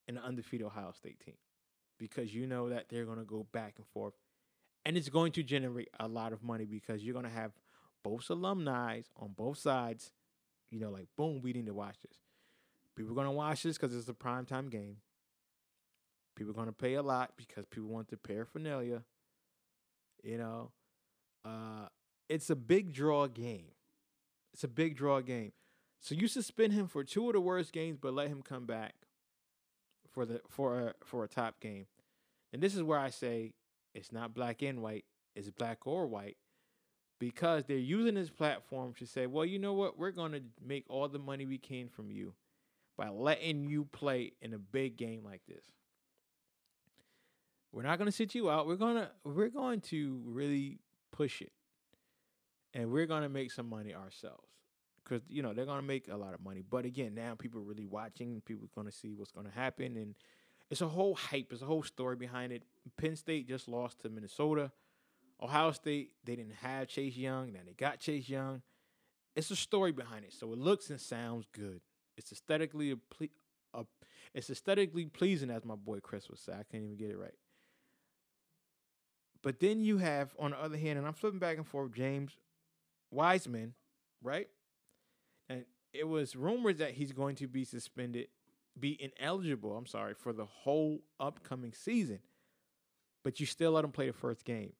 and 0.06 0.16
an 0.16 0.24
undefeated 0.24 0.66
Ohio 0.66 0.92
State 0.92 1.20
team 1.20 1.36
because 1.98 2.34
you 2.34 2.46
know 2.46 2.68
that 2.68 2.86
they're 2.88 3.04
going 3.04 3.18
to 3.18 3.24
go 3.24 3.46
back 3.52 3.74
and 3.76 3.86
forth 3.88 4.14
and 4.88 4.96
it's 4.96 5.10
going 5.10 5.32
to 5.32 5.42
generate 5.42 5.90
a 6.00 6.08
lot 6.08 6.32
of 6.32 6.42
money 6.42 6.64
because 6.64 7.02
you're 7.02 7.12
going 7.12 7.26
to 7.26 7.30
have 7.30 7.52
both 8.02 8.30
alumni 8.30 9.02
on 9.16 9.32
both 9.36 9.58
sides, 9.58 10.12
you 10.70 10.80
know, 10.80 10.90
like 10.90 11.08
boom, 11.16 11.42
we 11.42 11.52
need 11.52 11.66
to 11.66 11.74
watch 11.74 11.96
this. 12.00 12.18
People 12.96 13.12
are 13.12 13.14
going 13.14 13.26
to 13.26 13.32
watch 13.32 13.62
this 13.62 13.76
because 13.76 13.94
it's 13.94 14.08
a 14.08 14.14
primetime 14.14 14.70
game. 14.70 14.96
People 16.34 16.52
are 16.52 16.54
going 16.54 16.68
to 16.68 16.72
pay 16.72 16.94
a 16.94 17.02
lot 17.02 17.32
because 17.36 17.66
people 17.66 17.88
want 17.88 18.08
the 18.08 18.16
paraphernalia. 18.16 19.02
You 20.22 20.38
know, 20.38 20.70
uh, 21.44 21.88
it's 22.28 22.48
a 22.48 22.56
big 22.56 22.92
draw 22.92 23.26
game. 23.26 23.72
It's 24.54 24.64
a 24.64 24.68
big 24.68 24.96
draw 24.96 25.20
game. 25.20 25.52
So 26.00 26.14
you 26.14 26.28
suspend 26.28 26.72
him 26.72 26.86
for 26.86 27.04
two 27.04 27.26
of 27.26 27.34
the 27.34 27.40
worst 27.40 27.72
games, 27.72 27.98
but 28.00 28.14
let 28.14 28.28
him 28.28 28.40
come 28.42 28.66
back 28.66 28.94
for 30.18 30.26
the 30.26 30.40
for 30.48 30.80
a 30.80 30.94
for 31.04 31.22
a 31.22 31.28
top 31.28 31.60
game. 31.60 31.86
And 32.52 32.60
this 32.60 32.74
is 32.74 32.82
where 32.82 32.98
I 32.98 33.10
say 33.10 33.54
it's 33.94 34.10
not 34.10 34.34
black 34.34 34.62
and 34.62 34.82
white, 34.82 35.04
it's 35.36 35.48
black 35.50 35.86
or 35.86 36.08
white. 36.08 36.36
Because 37.20 37.64
they're 37.64 37.76
using 37.76 38.14
this 38.14 38.30
platform 38.30 38.94
to 38.98 39.06
say, 39.06 39.26
well, 39.26 39.44
you 39.44 39.58
know 39.58 39.72
what? 39.72 39.98
We're 39.98 40.12
going 40.12 40.32
to 40.32 40.42
make 40.64 40.84
all 40.88 41.08
the 41.08 41.18
money 41.18 41.46
we 41.46 41.58
can 41.58 41.88
from 41.88 42.10
you 42.12 42.34
by 42.96 43.08
letting 43.08 43.68
you 43.68 43.84
play 43.84 44.32
in 44.40 44.54
a 44.54 44.58
big 44.58 44.96
game 44.96 45.24
like 45.24 45.42
this. 45.48 45.64
We're 47.72 47.82
not 47.82 47.98
going 47.98 48.06
to 48.06 48.16
sit 48.16 48.34
you 48.36 48.50
out. 48.50 48.66
We're 48.66 48.76
going 48.76 48.96
to 48.96 49.10
we're 49.24 49.50
going 49.50 49.80
to 49.82 50.20
really 50.24 50.80
push 51.12 51.42
it. 51.42 51.52
And 52.74 52.90
we're 52.90 53.06
going 53.06 53.22
to 53.22 53.28
make 53.28 53.52
some 53.52 53.68
money 53.68 53.94
ourselves. 53.94 54.47
Cuz 55.08 55.22
you 55.28 55.42
know, 55.42 55.52
they're 55.52 55.64
to 55.80 55.86
make 55.86 56.08
a 56.08 56.16
lot 56.16 56.34
of 56.34 56.40
money. 56.40 56.62
But 56.68 56.84
again, 56.84 57.14
now 57.14 57.34
people 57.34 57.60
are 57.60 57.64
really 57.64 57.86
watching, 57.86 58.40
people 58.42 58.64
are 58.66 58.74
to 58.86 58.92
see 58.92 59.14
what's 59.14 59.32
to 59.46 59.52
happen 59.52 59.96
and 59.96 60.14
it's 60.70 60.82
a 60.82 60.88
whole 60.88 61.14
hype, 61.14 61.52
it's 61.52 61.62
a 61.62 61.66
whole 61.66 61.82
story 61.82 62.16
behind 62.16 62.52
it. 62.52 62.62
Penn 62.96 63.16
State 63.16 63.48
just 63.48 63.68
lost 63.68 64.00
to 64.00 64.10
Minnesota. 64.10 64.70
Ohio 65.40 65.70
State, 65.72 66.12
they 66.24 66.36
didn't 66.36 66.56
have 66.56 66.88
Chase 66.88 67.16
Young, 67.16 67.52
now 67.52 67.60
they 67.66 67.72
got 67.72 68.00
Chase 68.00 68.28
Young. 68.28 68.62
It's 69.36 69.50
a 69.50 69.56
story 69.56 69.92
behind 69.92 70.24
it. 70.24 70.32
So 70.32 70.52
it 70.52 70.58
looks 70.58 70.90
and 70.90 71.00
sounds 71.00 71.46
good. 71.52 71.80
It's 72.16 72.32
aesthetically 72.32 72.90
a, 72.90 72.96
ple- 72.96 73.28
a 73.72 73.84
it's 74.34 74.50
aesthetically 74.50 75.06
pleasing, 75.06 75.48
as 75.50 75.64
my 75.64 75.76
boy 75.76 76.00
Chris 76.00 76.28
would 76.28 76.40
say. 76.40 76.52
I 76.52 76.64
can't 76.70 76.82
even 76.82 76.96
get 76.96 77.10
it 77.10 77.18
right. 77.18 77.34
But 79.42 79.60
then 79.60 79.80
you 79.80 79.98
have, 79.98 80.34
on 80.38 80.50
the 80.50 80.60
other 80.60 80.76
hand, 80.76 80.98
and 80.98 81.06
I'm 81.06 81.12
flipping 81.12 81.38
back 81.38 81.56
and 81.56 81.66
forth, 81.66 81.92
James 81.92 82.36
Wiseman, 83.10 83.74
right? 84.22 84.48
It 85.92 86.06
was 86.06 86.36
rumored 86.36 86.78
that 86.78 86.92
he's 86.92 87.12
going 87.12 87.36
to 87.36 87.46
be 87.46 87.64
suspended, 87.64 88.28
be 88.78 88.98
ineligible, 89.00 89.76
I'm 89.76 89.86
sorry, 89.86 90.14
for 90.14 90.32
the 90.32 90.44
whole 90.44 91.00
upcoming 91.18 91.72
season. 91.72 92.20
But 93.24 93.40
you 93.40 93.46
still 93.46 93.72
let 93.72 93.84
him 93.84 93.92
play 93.92 94.06
the 94.06 94.12
first 94.12 94.44
game. 94.44 94.72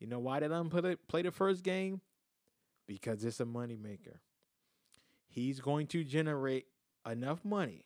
You 0.00 0.06
know 0.06 0.18
why 0.18 0.40
they 0.40 0.48
let 0.48 0.60
him 0.60 0.70
play, 0.70 0.96
play 1.08 1.22
the 1.22 1.30
first 1.30 1.62
game? 1.62 2.00
Because 2.86 3.24
it's 3.24 3.40
a 3.40 3.44
moneymaker. 3.44 4.18
He's 5.28 5.60
going 5.60 5.86
to 5.88 6.04
generate 6.04 6.66
enough 7.10 7.44
money, 7.44 7.84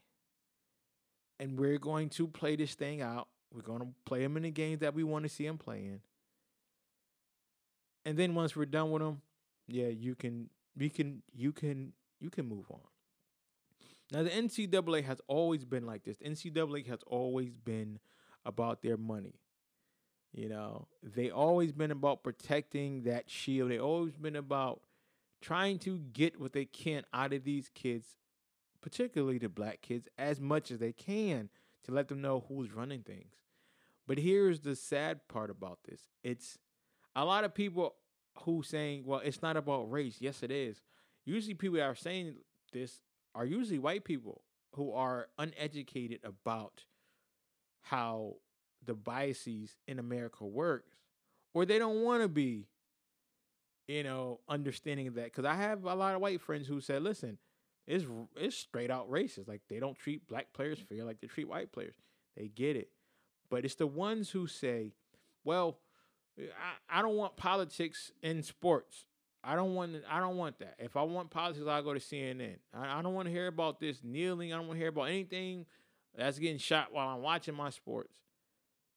and 1.39 1.59
we're 1.59 1.79
going 1.79 2.09
to 2.11 2.27
play 2.29 2.57
this 2.57 2.75
thing 2.75 3.01
out. 3.01 3.29
We're 3.53 3.63
going 3.63 3.81
to 3.81 3.89
play 4.05 4.23
him 4.23 4.37
in 4.37 4.43
the 4.43 4.51
games 4.51 4.81
that 4.81 4.95
we 4.95 5.05
want 5.05 5.25
to 5.25 5.29
see 5.29 5.47
him 5.47 5.59
playing. 5.59 6.01
And 8.05 8.19
then 8.19 8.35
once 8.35 8.55
we're 8.57 8.67
done 8.67 8.91
with 8.91 9.03
him, 9.03 9.23
yeah, 9.67 9.89
you 9.89 10.15
can, 10.15 10.51
we 10.77 10.89
can, 10.89 11.23
you 11.35 11.53
can, 11.53 11.93
you 12.21 12.31
can 12.31 12.49
move 12.49 12.67
on. 12.71 12.81
Now 14.13 14.23
the 14.23 14.31
NCAA 14.31 15.05
has 15.05 15.21
always 15.27 15.65
been 15.65 15.87
like 15.87 16.05
this. 16.05 16.17
The 16.19 16.25
NCAA 16.25 16.87
has 16.87 17.01
always 17.07 17.57
been 17.57 17.99
about 18.45 18.83
their 18.83 18.97
money. 18.97 19.41
You 20.33 20.49
know, 20.49 20.89
they 21.03 21.31
always 21.31 21.73
been 21.73 21.91
about 21.91 22.23
protecting 22.23 23.03
that 23.05 23.31
shield. 23.31 23.71
They 23.71 23.79
always 23.79 24.15
been 24.15 24.37
about 24.37 24.83
trying 25.41 25.79
to 25.81 25.99
get 25.99 26.41
what 26.41 26.53
they 26.53 26.65
can 26.65 27.05
out 27.13 27.33
of 27.33 27.45
these 27.45 27.71
kids, 27.75 28.07
particularly 28.81 29.39
the 29.39 29.49
black 29.49 29.81
kids, 29.81 30.09
as 30.19 30.41
much 30.41 30.71
as 30.71 30.79
they 30.79 30.93
can 30.93 31.49
to 31.85 31.93
let 31.93 32.09
them 32.09 32.21
know 32.21 32.45
who's 32.49 32.73
running 32.73 33.03
things. 33.03 33.35
But 34.07 34.19
here's 34.19 34.61
the 34.61 34.75
sad 34.75 35.27
part 35.29 35.51
about 35.51 35.81
this. 35.89 36.01
It's 36.23 36.59
a 37.15 37.25
lot 37.25 37.45
of 37.45 37.55
people 37.55 37.95
who 38.43 38.63
saying, 38.63 39.05
well, 39.05 39.21
it's 39.23 39.43
not 39.43 39.57
about 39.57 39.91
race. 39.91 40.17
Yes, 40.21 40.43
it 40.43 40.51
is. 40.51 40.83
Usually 41.29 41.53
people 41.53 41.77
that 41.77 41.85
are 41.85 41.95
saying 41.95 42.37
this 42.73 43.03
are 43.35 43.45
usually 43.45 43.79
white 43.79 44.03
people 44.03 44.41
who 44.75 44.93
are 44.95 45.29
uneducated 45.37 46.21
about 46.25 46.85
how 47.83 48.37
the 48.87 48.95
biases 48.95 49.77
in 49.87 49.99
America 49.99 50.47
works, 50.47 50.97
or 51.53 51.67
they 51.67 51.79
don't 51.79 52.03
want 52.03 52.23
to 52.23 52.29
be, 52.29 52.67
you 53.87 54.03
know, 54.05 54.41
understanding 54.49 55.13
that. 55.13 55.25
Because 55.25 55.45
I 55.45 55.55
have 55.55 55.85
a 55.85 55.95
lot 55.95 56.15
of 56.15 56.23
white 56.23 56.41
friends 56.41 56.67
who 56.67 56.81
said, 56.81 57.03
"Listen, 57.03 57.37
it's 57.87 58.07
it's 58.35 58.57
straight 58.57 58.91
out 58.91 59.11
racist. 59.11 59.49
Like 59.49 59.61
they 59.69 59.81
don't 59.81 59.99
treat 59.99 60.27
black 60.29 60.55
players 60.55 60.79
fair 60.79 61.05
like 61.05 61.21
they 61.21 61.27
treat 61.27 61.47
white 61.47 61.73
players. 61.73 61.95
They 62.39 62.49
get 62.49 62.75
it, 62.75 62.89
but 63.51 63.67
it's 63.67 63.75
the 63.75 63.87
ones 63.87 64.31
who 64.31 64.47
say, 64.47 64.95
"Well, 65.45 65.79
I, 66.39 67.01
I 67.01 67.03
don't 67.03 67.17
want 67.17 67.37
politics 67.37 68.13
in 68.23 68.43
sports. 68.43 69.05
I 69.45 69.55
don't 69.55 69.75
want 69.75 69.97
I 70.11 70.21
don't 70.21 70.37
want 70.37 70.59
that. 70.59 70.75
If 70.79 70.97
I 70.97 71.03
want 71.03 71.31
politics, 71.31 71.67
I'll 71.69 71.83
go 71.83 71.95
to 71.95 72.01
CNN. 72.01 72.57
I, 72.75 72.99
I 72.99 73.03
don't 73.03 73.15
want 73.15 73.27
to 73.27 73.33
hear 73.33 73.47
about 73.47 73.81
this 73.81 74.01
kneeling. 74.03 74.53
I 74.53 74.57
don't 74.57 74.67
want 74.67 74.79
to 74.79 74.81
hear 74.81 74.89
about 74.89 75.05
anything 75.05 75.67
that's 76.17 76.39
getting 76.39 76.59
shot 76.59 76.93
while 76.93 77.09
I'm 77.09 77.23
watching 77.23 77.55
my 77.55 77.71
sports. 77.71 78.13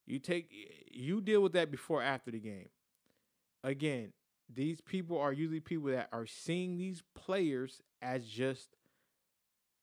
You 0.08 0.20
take 0.20 0.50
you 0.92 1.22
deal 1.22 1.42
with 1.42 1.54
that 1.54 1.72
before 1.72 2.02
after 2.02 2.32
the 2.32 2.40
game. 2.40 2.70
Again, 3.64 4.14
these 4.54 4.82
people 4.82 5.20
are 5.20 5.32
usually 5.32 5.60
people 5.60 5.92
that 5.92 6.10
are 6.12 6.26
seeing 6.26 6.78
these 6.78 7.04
players 7.16 7.82
as 8.02 8.28
just 8.28 8.70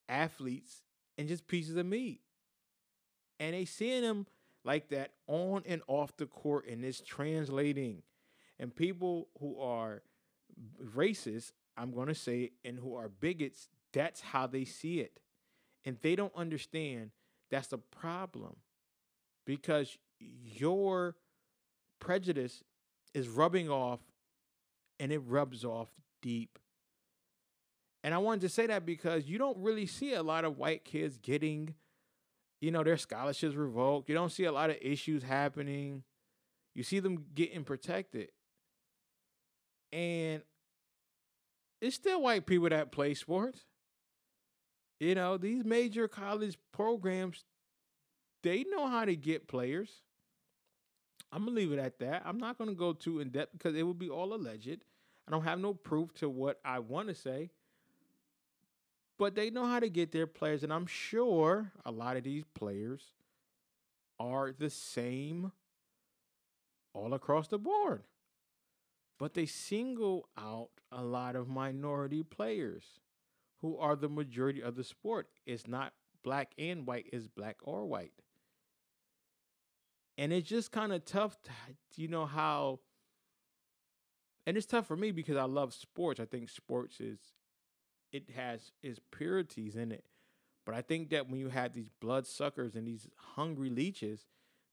athletes 0.09 0.83
and 1.17 1.29
just 1.29 1.47
pieces 1.47 1.77
of 1.77 1.87
meat. 1.87 2.21
And 3.41 3.55
they 3.55 3.65
seeing 3.65 4.03
them 4.03 4.27
like 4.65 4.89
that 4.89 5.13
on 5.27 5.63
and 5.67 5.83
off 5.87 6.17
the 6.17 6.27
court 6.27 6.67
and 6.69 6.85
it's 6.85 7.01
translating. 7.01 8.03
And 8.59 8.75
people 8.75 9.29
who 9.39 9.61
are 9.61 10.03
racist, 10.95 11.53
I'm 11.77 11.93
going 11.93 12.09
to 12.09 12.15
say, 12.15 12.53
and 12.65 12.79
who 12.79 12.95
are 12.97 13.09
bigots, 13.09 13.69
that's 13.93 14.21
how 14.21 14.47
they 14.47 14.65
see 14.65 15.01
it. 15.01 15.21
And 15.85 15.97
they 16.03 16.17
don't 16.17 16.35
understand 16.35 17.11
that's 17.51 17.73
a 17.73 17.79
problem 17.79 18.57
because 19.47 19.97
your 20.21 21.17
prejudice 22.01 22.63
is 23.15 23.29
rubbing 23.29 23.71
off 23.71 24.01
and 25.01 25.13
it 25.13 25.21
rubs 25.21 25.65
off 25.65 25.89
deep. 26.21 26.59
And 28.05 28.15
I 28.15 28.19
wanted 28.19 28.43
to 28.43 28.49
say 28.49 28.67
that 28.67 28.87
because 28.87 29.27
you 29.27 29.39
don't 29.39 29.59
really 29.59 29.87
see 29.87 30.15
a 30.15 30.23
lot 30.23 30.45
of 30.45 30.59
white 30.59 30.85
kids 30.85 31.19
getting, 31.21 31.75
you 32.61 32.71
know, 32.71 32.85
their 32.85 32.97
scholarships 32.97 33.55
revoked. 33.55 34.09
You 34.09 34.15
don't 34.15 34.33
see 34.33 34.45
a 34.45 34.53
lot 34.53 34.71
of 34.71 34.77
issues 34.81 35.23
happening. 35.23 36.05
You 36.75 36.83
see 36.83 37.01
them 37.01 37.25
getting 37.35 37.65
protected. 37.65 38.29
And 39.93 40.43
it's 41.81 41.97
still 41.97 42.23
white 42.23 42.47
people 42.47 42.69
that 42.69 42.93
play 42.93 43.15
sports. 43.15 43.61
You 45.01 45.15
know, 45.15 45.37
these 45.37 45.65
major 45.65 46.09
college 46.09 46.59
programs, 46.73 47.45
they 48.43 48.65
know 48.65 48.89
how 48.89 49.05
to 49.05 49.15
get 49.15 49.47
players. 49.47 50.03
I'm 51.31 51.45
gonna 51.45 51.57
leave 51.57 51.73
it 51.73 51.79
at 51.79 51.99
that. 52.01 52.23
I'm 52.25 52.39
not 52.39 52.59
gonna 52.59 52.75
go 52.75 52.93
too 52.93 53.21
in 53.21 53.29
depth 53.31 53.53
because 53.53 53.77
it 53.77 53.83
would 53.83 53.99
be 53.99 54.11
all 54.11 54.35
alleged. 54.35 54.85
I 55.27 55.31
don't 55.31 55.45
have 55.45 55.61
no 55.61 55.75
proof 55.75 56.13
to 56.15 56.29
what 56.29 56.59
I 56.65 56.79
want 56.79 57.09
to 57.09 57.15
say. 57.15 57.51
But 59.19 59.35
they 59.35 59.51
know 59.51 59.67
how 59.67 59.81
to 59.81 59.91
get 59.91 60.13
their 60.13 60.27
players, 60.27 60.63
and 60.63 60.73
I'm 60.73 60.87
sure 60.87 61.73
a 61.85 61.91
lot 61.91 62.17
of 62.17 62.23
these 62.23 62.45
players 62.55 63.03
are 64.19 64.53
the 64.57 64.71
same 64.71 65.53
all 66.95 67.15
across 67.15 67.49
the 67.49 67.59
board. 67.59 68.05
But 69.19 69.35
they 69.35 69.47
single 69.47 70.29
out 70.39 70.71
a 70.93 71.03
lot 71.03 71.37
of 71.37 71.49
minority 71.49 72.23
players 72.23 73.01
who 73.61 73.77
are 73.79 73.97
the 73.97 74.09
majority 74.09 74.63
of 74.63 74.77
the 74.77 74.85
sport. 74.85 75.29
It's 75.45 75.67
not 75.67 75.93
black 76.23 76.53
and 76.59 76.87
white, 76.87 77.09
it's 77.13 77.27
black 77.27 77.57
or 77.63 77.85
white. 77.87 78.13
And 80.17 80.33
it's 80.33 80.49
just 80.49 80.73
kind 80.73 80.93
of 80.93 81.05
tough 81.05 81.41
to, 81.43 81.51
you 81.97 82.09
know, 82.09 82.27
how, 82.27 82.81
and 84.47 84.57
it's 84.57 84.67
tough 84.67 84.87
for 84.87 84.97
me 84.97 85.11
because 85.11 85.37
I 85.37 85.45
love 85.45 85.73
sports. 85.73 86.21
I 86.21 86.25
think 86.25 86.49
sports 86.49 87.01
is, 87.01 87.19
it 88.13 88.31
has 88.31 88.73
its 88.83 89.01
purities 89.11 89.77
in 89.77 89.93
it. 89.93 90.05
But 90.65 90.75
I 90.75 90.83
think 90.83 91.11
that 91.11 91.29
when 91.29 91.41
you 91.41 91.49
have 91.49 91.73
these 91.73 91.89
blood 92.01 92.27
suckers 92.27 92.75
and 92.75 92.87
these 92.87 93.09
hungry 93.17 93.71
leeches, 93.71 94.27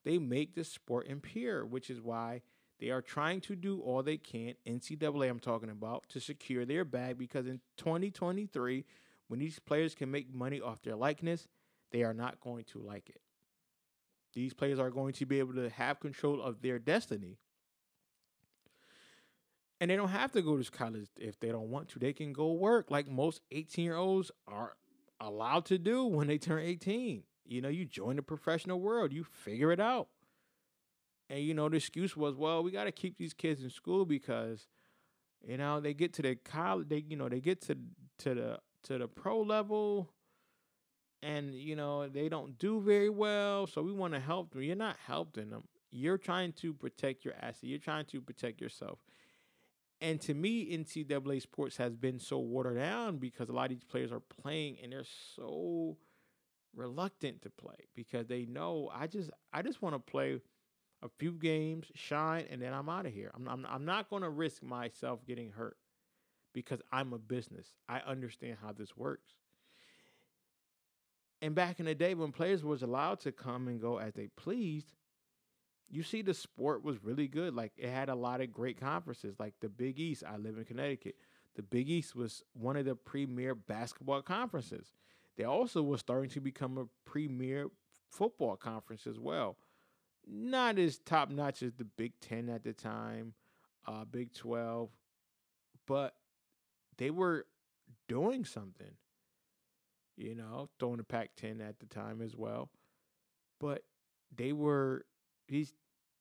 they 0.04 0.18
make 0.18 0.56
the 0.56 0.64
sport 0.64 1.08
impure, 1.08 1.66
which 1.66 1.90
is 1.90 2.02
why 2.02 2.42
they 2.80 2.90
are 2.90 3.02
trying 3.02 3.42
to 3.42 3.56
do 3.56 3.80
all 3.82 4.04
they 4.04 4.18
can, 4.18 4.56
NCAA 4.68 5.30
I'm 5.30 5.40
talking 5.40 5.70
about, 5.70 6.08
to 6.10 6.20
secure 6.20 6.66
their 6.66 6.84
bag 6.84 7.18
because 7.18 7.48
in 7.48 7.62
2023, 7.78 8.86
when 9.28 9.40
these 9.40 9.60
players 9.60 9.96
can 9.96 10.12
make 10.12 10.34
money 10.34 10.60
off 10.60 10.82
their 10.82 10.96
likeness, 10.96 11.48
they 11.92 12.04
are 12.04 12.14
not 12.14 12.40
going 12.42 12.66
to 12.66 12.80
like 12.80 13.10
it. 13.10 13.22
These 14.34 14.54
players 14.54 14.80
are 14.80 14.90
going 14.90 15.14
to 15.14 15.26
be 15.26 15.40
able 15.40 15.54
to 15.54 15.70
have 15.70 16.02
control 16.02 16.42
of 16.42 16.62
their 16.62 16.78
destiny. 16.78 17.38
And 19.80 19.90
they 19.90 19.96
don't 19.96 20.10
have 20.10 20.32
to 20.34 20.42
go 20.42 20.58
to 20.58 20.72
college 20.72 21.08
if 21.18 21.40
they 21.40 21.50
don't 21.50 21.70
want 21.70 21.90
to. 21.90 22.00
They 22.00 22.14
can 22.14 22.34
go 22.34 22.52
work 22.54 22.92
like 22.92 23.08
most 23.08 23.42
18 23.52 23.86
year 23.86 23.96
olds 23.96 24.32
are 24.48 24.74
allowed 25.20 25.66
to 25.66 25.78
do 25.78 26.06
when 26.06 26.28
they 26.28 26.38
turn 26.38 26.64
18. 26.64 27.24
You 27.46 27.62
know, 27.62 27.70
you 27.70 27.86
join 27.86 28.18
the 28.18 28.22
professional 28.22 28.80
world, 28.80 29.14
you 29.14 29.24
figure 29.24 29.72
it 29.72 29.80
out. 29.80 30.08
And 31.30 31.40
you 31.40 31.54
know, 31.54 31.70
the 31.70 31.78
excuse 31.78 32.16
was, 32.16 32.36
well, 32.36 32.64
we 32.64 32.72
got 32.72 32.84
to 32.86 32.92
keep 32.92 33.18
these 33.18 33.34
kids 33.34 33.64
in 33.64 33.70
school 33.70 34.06
because, 34.06 34.68
you 35.46 35.58
know, 35.58 35.80
they 35.80 35.94
get 35.94 36.14
to 36.14 36.22
the 36.22 36.36
college, 36.36 36.90
they 36.90 37.04
you 37.08 37.16
know, 37.16 37.30
they 37.30 37.40
get 37.40 37.62
to 37.64 37.78
to 38.20 38.36
the 38.36 38.60
to 38.84 38.98
the 38.98 39.08
pro 39.08 39.42
level, 39.42 40.12
and 41.24 41.54
you 41.56 41.76
know 41.76 42.08
they 42.08 42.30
don't 42.30 42.58
do 42.60 42.80
very 42.80 43.10
well. 43.10 43.68
So 43.68 43.82
we 43.82 43.92
want 43.92 44.14
to 44.14 44.20
help 44.20 44.52
them. 44.52 44.62
You're 44.62 44.76
not 44.76 44.98
helping 45.08 45.50
them. 45.50 45.64
You're 45.92 46.18
trying 46.18 46.54
to 46.54 46.74
protect 46.74 47.26
your 47.26 47.34
asset. 47.42 47.64
You're 47.64 47.80
trying 47.80 48.06
to 48.06 48.22
protect 48.22 48.62
yourself. 48.62 49.00
And 50.02 50.20
to 50.22 50.34
me, 50.34 50.78
NCAA 50.78 51.42
sports 51.42 51.78
has 51.78 51.96
been 51.96 52.20
so 52.20 52.38
watered 52.38 52.78
down 52.78 53.18
because 53.18 53.50
a 53.50 53.54
lot 53.54 53.66
of 53.66 53.70
these 53.70 53.84
players 53.84 54.12
are 54.12 54.20
playing 54.20 54.78
and 54.84 54.92
they're 54.92 55.06
so 55.36 55.98
reluctant 56.76 57.42
to 57.42 57.50
play 57.50 57.88
because 57.96 58.28
they 58.28 58.46
know 58.46 58.92
I 58.94 59.08
just 59.08 59.30
I 59.54 59.62
just 59.62 59.82
want 59.82 59.96
to 59.96 60.00
play 60.00 60.42
a 61.06 61.10
few 61.20 61.32
games, 61.34 61.86
shine, 61.94 62.46
and 62.50 62.62
then 62.62 62.74
I'm 62.74 62.90
out 62.90 63.06
of 63.06 63.14
here. 63.14 63.32
I'm 63.36 63.48
I'm, 63.48 63.66
I'm 63.70 63.86
not 63.86 64.10
going 64.10 64.24
to 64.24 64.30
risk 64.30 64.64
myself 64.64 65.26
getting 65.26 65.52
hurt 65.52 65.78
because 66.54 66.82
I'm 66.92 67.14
a 67.14 67.20
business. 67.20 67.68
I 67.88 68.00
understand 68.00 68.58
how 68.62 68.72
this 68.72 68.98
works. 68.98 69.34
And 71.42 71.54
back 71.54 71.80
in 71.80 71.86
the 71.86 71.94
day 71.94 72.16
when 72.16 72.32
players 72.32 72.64
was 72.64 72.82
allowed 72.82 73.20
to 73.22 73.32
come 73.32 73.68
and 73.68 73.80
go 73.80 73.98
as 73.98 74.14
they 74.14 74.28
pleased, 74.28 74.94
you 75.90 76.02
see 76.02 76.22
the 76.22 76.34
sport 76.34 76.84
was 76.84 77.04
really 77.04 77.28
good. 77.28 77.54
Like 77.54 77.74
it 77.78 77.90
had 77.90 78.10
a 78.10 78.16
lot 78.16 78.42
of 78.42 78.52
great 78.52 78.80
conferences, 78.80 79.36
like 79.38 79.54
the 79.62 79.70
Big 79.70 80.00
East. 80.00 80.24
I 80.28 80.38
live 80.38 80.58
in 80.58 80.66
Connecticut. 80.66 81.16
The 81.56 81.62
Big 81.62 81.90
East 81.90 82.16
was 82.16 82.44
one 82.54 82.78
of 82.78 82.86
the 82.86 82.96
premier 82.96 83.54
basketball 83.54 84.22
conferences. 84.22 84.92
They 85.38 85.44
also 85.44 85.84
was 85.84 86.00
starting 86.00 86.30
to 86.32 86.42
become 86.42 86.78
a 86.78 86.88
premier 87.10 87.68
football 88.10 88.56
conference 88.56 89.06
as 89.06 89.20
well. 89.20 89.58
Not 90.28 90.80
as 90.80 90.98
top 90.98 91.30
notch 91.30 91.62
as 91.62 91.74
the 91.74 91.86
Big 91.86 92.20
Ten 92.20 92.50
at 92.50 92.64
the 92.64 92.74
time, 92.74 93.34
uh, 93.88 94.06
Big 94.06 94.34
Twelve, 94.34 94.90
but 95.86 96.16
they 96.98 97.12
were 97.12 97.46
doing 98.08 98.46
something. 98.46 98.96
You 100.18 100.34
know, 100.34 100.70
throwing 100.80 100.98
the 100.98 101.04
Pac 101.04 101.36
ten 101.36 101.60
at 101.60 101.80
the 101.80 101.86
time 101.86 102.22
as 102.22 102.36
well, 102.36 102.70
but 103.60 103.84
they 104.34 104.54
were 104.54 105.06
these 105.48 105.74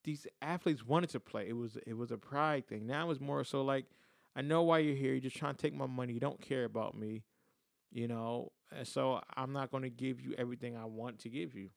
these 0.02 0.26
athletes 0.42 0.84
wanted 0.84 1.10
to 1.10 1.20
play. 1.20 1.48
It 1.48 1.56
was 1.56 1.78
it 1.86 1.96
was 1.96 2.10
a 2.10 2.18
pride 2.18 2.66
thing. 2.66 2.86
Now 2.86 3.10
it's 3.10 3.20
more 3.20 3.44
so 3.44 3.62
like, 3.62 3.86
I 4.34 4.42
know 4.42 4.62
why 4.62 4.78
you're 4.78 4.96
here. 4.96 5.12
You're 5.12 5.20
just 5.20 5.36
trying 5.36 5.54
to 5.54 5.62
take 5.62 5.74
my 5.74 5.86
money. 5.86 6.12
You 6.12 6.20
don't 6.20 6.40
care 6.40 6.64
about 6.64 6.96
me, 6.96 7.22
you 7.92 8.08
know. 8.08 8.50
And 8.76 8.86
so 8.86 9.20
I'm 9.36 9.52
not 9.52 9.70
going 9.70 9.84
to 9.84 9.90
give 9.90 10.20
you 10.20 10.34
everything 10.36 10.76
I 10.76 10.84
want 10.84 11.20
to 11.20 11.28
give 11.28 11.54
you. 11.54 11.70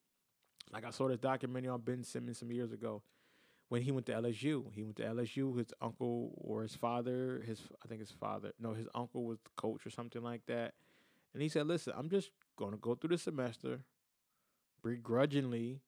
Like 0.71 0.85
I 0.85 0.89
saw 0.89 1.07
this 1.07 1.19
documentary 1.19 1.69
on 1.69 1.81
Ben 1.81 2.03
Simmons 2.03 2.39
some 2.39 2.51
years 2.51 2.71
ago 2.71 3.01
when 3.69 3.81
he 3.81 3.91
went 3.91 4.05
to 4.07 4.13
LSU. 4.13 4.71
He 4.73 4.83
went 4.83 4.97
to 4.97 5.03
LSU. 5.03 5.57
His 5.57 5.73
uncle 5.81 6.33
or 6.37 6.61
his 6.61 6.75
father, 6.75 7.43
his 7.45 7.61
I 7.83 7.87
think 7.87 8.01
his 8.01 8.11
father, 8.11 8.51
no, 8.59 8.73
his 8.73 8.87
uncle 8.93 9.25
was 9.25 9.39
the 9.39 9.49
coach 9.55 9.85
or 9.85 9.89
something 9.89 10.21
like 10.21 10.45
that. 10.47 10.73
And 11.33 11.41
he 11.41 11.49
said, 11.49 11.67
"Listen, 11.67 11.93
I'm 11.95 12.09
just 12.09 12.31
going 12.57 12.71
to 12.71 12.77
go 12.77 12.95
through 12.95 13.09
the 13.09 13.17
semester, 13.17 13.81
begrudgingly." 14.83 15.81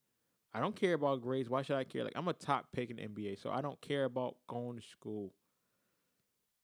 I 0.51 0.61
don't 0.61 0.75
care 0.75 0.95
about 0.95 1.21
grades. 1.21 1.47
Why 1.47 1.61
should 1.61 1.75
I 1.75 1.83
care? 1.83 2.03
Like 2.03 2.15
I'm 2.15 2.27
a 2.27 2.33
top 2.33 2.71
pick 2.71 2.89
in 2.89 2.97
NBA, 2.97 3.39
so 3.39 3.51
I 3.51 3.61
don't 3.61 3.79
care 3.81 4.05
about 4.05 4.37
going 4.47 4.77
to 4.77 4.81
school. 4.81 5.33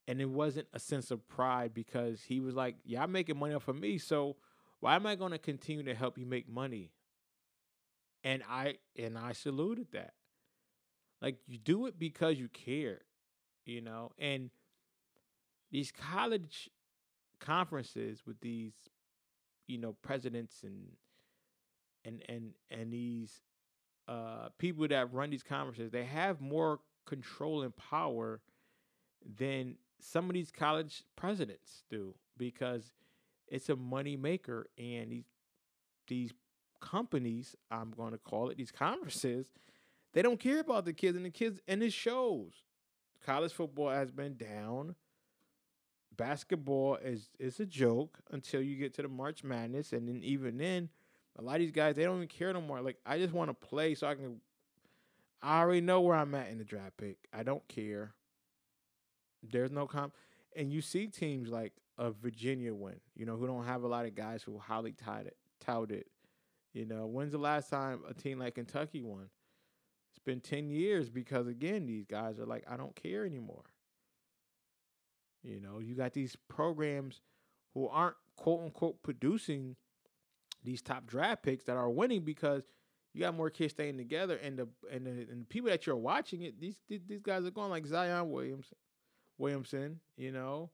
And 0.08 0.20
it 0.20 0.30
wasn't 0.30 0.68
a 0.74 0.80
sense 0.80 1.12
of 1.12 1.28
pride 1.28 1.74
because 1.74 2.24
he 2.24 2.40
was 2.40 2.56
like, 2.56 2.76
"Yeah, 2.84 3.04
I'm 3.04 3.12
making 3.12 3.38
money 3.38 3.54
off 3.54 3.68
of 3.68 3.76
me, 3.76 3.98
so 3.98 4.38
why 4.80 4.96
am 4.96 5.06
I 5.06 5.16
going 5.16 5.32
to 5.32 5.38
continue 5.38 5.84
to 5.84 5.94
help 5.96 6.18
you 6.18 6.26
make 6.26 6.50
money?" 6.50 6.92
And 8.26 8.44
I 8.50 8.76
and 8.98 9.18
I 9.18 9.32
saluted 9.32 9.88
that. 9.94 10.16
Like 11.22 11.38
you 11.48 11.58
do 11.58 11.86
it 11.86 11.98
because 11.98 12.38
you 12.38 12.50
care, 12.50 13.02
you 13.66 13.80
know. 13.82 14.12
And 14.20 14.50
these 15.72 15.92
college 15.92 16.70
conferences 17.40 18.24
with 18.26 18.42
these, 18.42 18.74
you 19.68 19.78
know, 19.78 19.96
presidents 20.02 20.64
and 20.64 20.88
and 22.04 22.24
and 22.28 22.54
and 22.70 22.92
these 22.92 23.42
uh, 24.08 24.50
people 24.58 24.88
that 24.88 25.14
run 25.14 25.30
these 25.30 25.44
conferences, 25.44 25.92
they 25.92 26.06
have 26.06 26.42
more 26.42 26.80
control 27.06 27.62
and 27.62 27.76
power 27.78 28.42
than 29.38 29.76
some 30.00 30.30
of 30.30 30.34
these 30.34 30.52
college 30.52 31.04
presidents 31.16 31.84
do 31.90 32.14
because 32.38 32.92
it's 33.48 33.70
a 33.70 33.76
money 33.76 34.18
maker 34.18 34.68
and 34.78 35.12
these 35.12 35.26
these 36.08 36.32
companies, 36.80 37.56
I'm 37.72 37.92
going 37.92 38.12
to 38.12 38.18
call 38.18 38.50
it, 38.50 38.58
these 38.58 38.72
conferences, 38.72 39.48
they 40.14 40.22
don't 40.22 40.40
care 40.40 40.60
about 40.60 40.86
the 40.86 40.94
kids 40.94 41.18
and 41.18 41.26
the 41.26 41.30
kids 41.30 41.60
and 41.68 41.84
it 41.84 41.94
shows. 41.94 42.54
College 43.26 43.52
football 43.52 43.90
has 43.90 44.12
been 44.12 44.36
down. 44.36 44.96
Basketball 46.16 46.96
is 47.04 47.30
is 47.40 47.60
a 47.60 47.66
joke 47.66 48.20
until 48.32 48.62
you 48.62 48.78
get 48.78 48.94
to 48.94 49.02
the 49.02 49.08
March 49.10 49.44
Madness 49.44 49.92
and 49.92 50.08
then 50.08 50.22
even 50.24 50.58
then 50.58 50.90
a 51.38 51.42
lot 51.42 51.56
of 51.56 51.60
these 51.60 51.72
guys, 51.72 51.96
they 51.96 52.04
don't 52.04 52.18
even 52.18 52.28
care 52.28 52.54
no 52.54 52.62
more. 52.62 52.82
Like, 52.82 52.98
I 53.06 53.18
just 53.18 53.34
want 53.34 53.50
to 53.50 53.54
play 53.54 53.96
so 53.96 54.08
I 54.08 54.16
can. 54.16 54.40
I 55.42 55.60
already 55.60 55.82
know 55.82 56.02
where 56.02 56.16
I'm 56.16 56.34
at 56.34 56.50
in 56.50 56.58
the 56.58 56.64
draft 56.64 56.98
pick. 56.98 57.18
I 57.34 57.44
don't 57.44 57.68
care. 57.68 58.14
There's 59.44 59.72
no 59.72 59.86
comp. 59.86 60.14
And 60.56 60.72
you 60.72 60.82
see 60.82 61.08
teams 61.08 61.50
like 61.50 61.74
a 61.98 62.12
Virginia 62.12 62.74
win, 62.74 63.00
you 63.16 63.26
know, 63.26 63.36
who 63.36 63.46
don't 63.46 63.66
have 63.66 63.84
a 63.84 63.88
lot 63.88 64.06
of 64.06 64.16
guys 64.16 64.42
who 64.42 64.58
highly 64.58 64.94
touted. 64.94 65.34
touted. 65.60 66.06
You 66.76 66.86
know, 66.86 67.06
when's 67.06 67.32
the 67.32 67.38
last 67.38 67.70
time 67.70 68.02
a 68.08 68.14
team 68.14 68.40
like 68.40 68.56
Kentucky 68.56 69.02
won? 69.02 69.30
It's 70.12 70.24
been 70.26 70.42
10 70.42 70.70
years 70.70 71.10
because, 71.10 71.48
again, 71.48 71.86
these 71.86 72.06
guys 72.06 72.38
are 72.38 72.46
like, 72.46 72.66
I 72.70 72.76
don't 72.76 72.96
care 72.98 73.26
anymore. 73.26 73.64
You 75.42 75.62
know, 75.62 75.80
you 75.80 75.96
got 75.96 76.12
these 76.12 76.36
programs 76.50 77.22
who 77.74 77.88
aren't 77.88 78.18
quote 78.36 78.62
unquote 78.62 79.02
producing 79.04 79.78
these 80.66 80.82
top 80.82 81.08
draft 81.08 81.44
picks 81.44 81.64
that 81.64 81.78
are 81.78 81.90
winning 81.90 82.26
because 82.26 82.68
you 83.14 83.22
got 83.22 83.36
more 83.36 83.50
kids 83.50 83.72
staying 83.72 83.98
together, 83.98 84.36
and 84.44 84.60
the 84.60 84.68
and 84.92 85.06
the, 85.06 85.12
and 85.12 85.42
the 85.42 85.46
people 85.46 85.70
that 85.70 85.88
you're 85.88 85.96
watching 85.96 86.42
it, 86.42 86.60
these 86.60 86.82
these 86.90 87.22
guys 87.22 87.46
are 87.46 87.52
going 87.52 87.70
like 87.70 87.86
Zion 87.86 88.32
Williams, 88.32 88.74
Williamson, 89.38 90.02
you 90.18 90.32
know, 90.32 90.72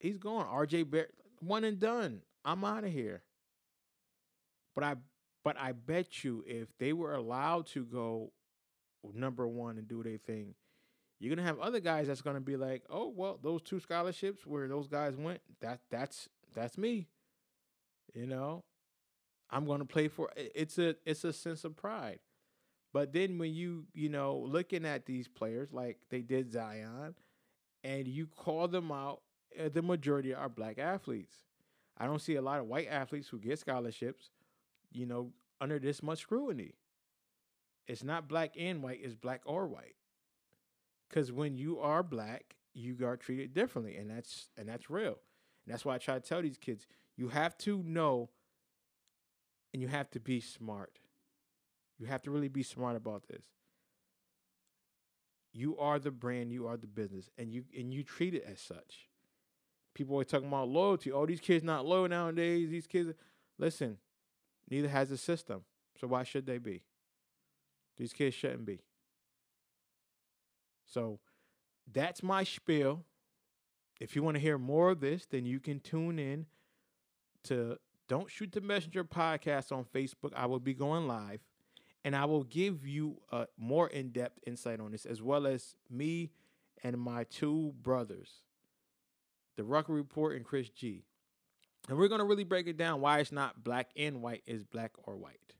he's 0.00 0.18
gone. 0.18 0.46
R.J. 0.46 0.84
Barrett, 0.84 1.14
one 1.40 1.62
and 1.62 1.78
done. 1.78 2.22
I'm 2.44 2.64
out 2.64 2.84
of 2.84 2.92
here. 2.92 3.22
But 4.76 4.84
I 4.84 4.94
but 5.44 5.56
I 5.58 5.72
bet 5.72 6.22
you 6.22 6.44
if 6.46 6.68
they 6.78 6.92
were 6.92 7.14
allowed 7.14 7.66
to 7.68 7.84
go 7.84 8.32
number 9.12 9.48
one 9.48 9.78
and 9.78 9.88
do 9.88 10.04
their 10.04 10.18
thing, 10.18 10.54
you're 11.18 11.34
gonna 11.34 11.46
have 11.48 11.58
other 11.58 11.80
guys 11.80 12.06
that's 12.06 12.22
gonna 12.22 12.40
be 12.40 12.56
like, 12.56 12.84
oh 12.88 13.08
well, 13.08 13.40
those 13.42 13.62
two 13.62 13.80
scholarships 13.80 14.46
where 14.46 14.68
those 14.68 14.86
guys 14.86 15.16
went, 15.16 15.40
that 15.60 15.80
that's 15.90 16.28
that's 16.54 16.78
me. 16.78 17.08
You 18.14 18.26
know, 18.26 18.64
I'm 19.50 19.66
to 19.66 19.84
play 19.84 20.08
for 20.08 20.30
it's 20.36 20.78
a 20.78 20.94
it's 21.04 21.24
a 21.24 21.32
sense 21.32 21.64
of 21.64 21.76
pride. 21.76 22.20
But 22.92 23.12
then 23.12 23.38
when 23.38 23.52
you, 23.54 23.84
you 23.92 24.08
know, 24.08 24.38
looking 24.38 24.86
at 24.86 25.04
these 25.04 25.28
players 25.28 25.72
like 25.72 25.98
they 26.10 26.22
did 26.22 26.50
Zion 26.50 27.14
and 27.84 28.08
you 28.08 28.26
call 28.26 28.68
them 28.68 28.90
out, 28.90 29.20
uh, 29.58 29.68
the 29.72 29.82
majority 29.82 30.34
are 30.34 30.48
black 30.48 30.78
athletes. 30.78 31.34
I 31.98 32.06
don't 32.06 32.22
see 32.22 32.36
a 32.36 32.42
lot 32.42 32.60
of 32.60 32.66
white 32.66 32.88
athletes 32.88 33.28
who 33.28 33.38
get 33.38 33.58
scholarships, 33.58 34.30
you 34.90 35.06
know, 35.06 35.32
under 35.60 35.78
this 35.78 36.02
much 36.02 36.20
scrutiny. 36.20 36.74
It's 37.86 38.02
not 38.02 38.28
black 38.28 38.54
and 38.58 38.82
white, 38.82 39.00
it's 39.02 39.14
black 39.14 39.42
or 39.44 39.66
white. 39.66 39.94
Cuz 41.10 41.30
when 41.30 41.56
you 41.56 41.78
are 41.78 42.02
black, 42.02 42.56
you 42.74 42.96
are 43.06 43.16
treated 43.16 43.54
differently 43.54 43.96
and 43.96 44.10
that's 44.10 44.48
and 44.56 44.68
that's 44.68 44.90
real. 44.90 45.18
And 45.64 45.72
that's 45.72 45.84
why 45.84 45.94
I 45.94 45.98
try 45.98 46.14
to 46.14 46.20
tell 46.20 46.42
these 46.42 46.58
kids, 46.58 46.86
you 47.16 47.28
have 47.28 47.56
to 47.58 47.82
know 47.82 48.30
and 49.72 49.82
you 49.82 49.88
have 49.88 50.10
to 50.10 50.20
be 50.20 50.40
smart. 50.40 50.98
You 51.98 52.06
have 52.06 52.22
to 52.22 52.30
really 52.30 52.48
be 52.48 52.62
smart 52.62 52.96
about 52.96 53.28
this. 53.28 53.42
You 55.52 55.78
are 55.78 55.98
the 55.98 56.10
brand, 56.10 56.52
you 56.52 56.66
are 56.66 56.76
the 56.76 56.86
business, 56.86 57.30
and 57.38 57.52
you 57.52 57.64
and 57.76 57.92
you 57.92 58.02
treat 58.02 58.34
it 58.34 58.44
as 58.46 58.60
such. 58.60 59.08
People 59.94 60.14
always 60.14 60.26
talking 60.26 60.48
about 60.48 60.68
loyalty. 60.68 61.10
Oh, 61.10 61.24
these 61.24 61.40
kids 61.40 61.64
not 61.64 61.86
loyal 61.86 62.08
nowadays. 62.08 62.68
These 62.68 62.86
kids 62.86 63.12
listen, 63.58 63.96
neither 64.70 64.88
has 64.88 65.08
the 65.10 65.16
system. 65.16 65.62
So 66.00 66.06
why 66.06 66.22
should 66.22 66.46
they 66.46 66.58
be? 66.58 66.82
These 67.96 68.12
kids 68.12 68.34
shouldn't 68.34 68.66
be. 68.66 68.80
So 70.84 71.18
that's 71.92 72.22
my 72.22 72.44
spiel. 72.44 73.04
If 74.00 74.14
you 74.14 74.22
want 74.22 74.36
to 74.36 74.40
hear 74.40 74.58
more 74.58 74.90
of 74.90 75.00
this, 75.00 75.26
then 75.26 75.46
you 75.46 75.58
can 75.58 75.80
tune 75.80 76.18
in 76.18 76.46
to 77.44 77.78
Don't 78.08 78.30
Shoot 78.30 78.52
the 78.52 78.60
Messenger 78.60 79.04
podcast 79.04 79.72
on 79.72 79.84
Facebook. 79.84 80.32
I 80.34 80.46
will 80.46 80.60
be 80.60 80.74
going 80.74 81.08
live 81.08 81.40
and 82.04 82.14
I 82.14 82.24
will 82.26 82.44
give 82.44 82.86
you 82.86 83.16
a 83.32 83.46
more 83.58 83.88
in 83.88 84.10
depth 84.10 84.38
insight 84.46 84.78
on 84.78 84.92
this, 84.92 85.06
as 85.06 85.22
well 85.22 85.46
as 85.46 85.74
me 85.90 86.30
and 86.84 86.96
my 86.98 87.24
two 87.24 87.74
brothers, 87.82 88.42
the 89.56 89.64
Rucker 89.64 89.92
Report 89.92 90.36
and 90.36 90.44
Chris 90.44 90.68
G. 90.68 91.04
And 91.88 91.96
we're 91.96 92.08
going 92.08 92.20
to 92.20 92.24
really 92.24 92.44
break 92.44 92.66
it 92.66 92.76
down 92.76 93.00
why 93.00 93.20
it's 93.20 93.32
not 93.32 93.62
black 93.62 93.90
and 93.96 94.22
white, 94.22 94.42
is 94.46 94.64
black 94.64 94.92
or 95.04 95.16
white. 95.16 95.54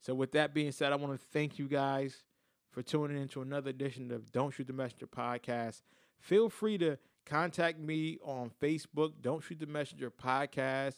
So, 0.00 0.14
with 0.14 0.32
that 0.32 0.54
being 0.54 0.72
said, 0.72 0.92
I 0.92 0.96
want 0.96 1.18
to 1.18 1.26
thank 1.32 1.58
you 1.58 1.68
guys 1.68 2.24
for 2.70 2.82
tuning 2.82 3.20
in 3.20 3.28
to 3.28 3.42
another 3.42 3.70
edition 3.70 4.12
of 4.12 4.30
Don't 4.32 4.52
Shoot 4.52 4.66
the 4.66 4.72
Messenger 4.72 5.06
podcast. 5.06 5.82
Feel 6.18 6.48
free 6.48 6.78
to 6.78 6.98
contact 7.24 7.78
me 7.78 8.18
on 8.22 8.50
Facebook, 8.62 9.14
Don't 9.20 9.42
Shoot 9.42 9.60
the 9.60 9.66
Messenger 9.66 10.10
podcast. 10.10 10.96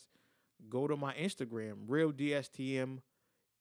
Go 0.69 0.89
to 0.89 0.97
my 0.97 1.15
Instagram, 1.15 1.75
Real 1.87 2.13
DSTM, 2.13 2.99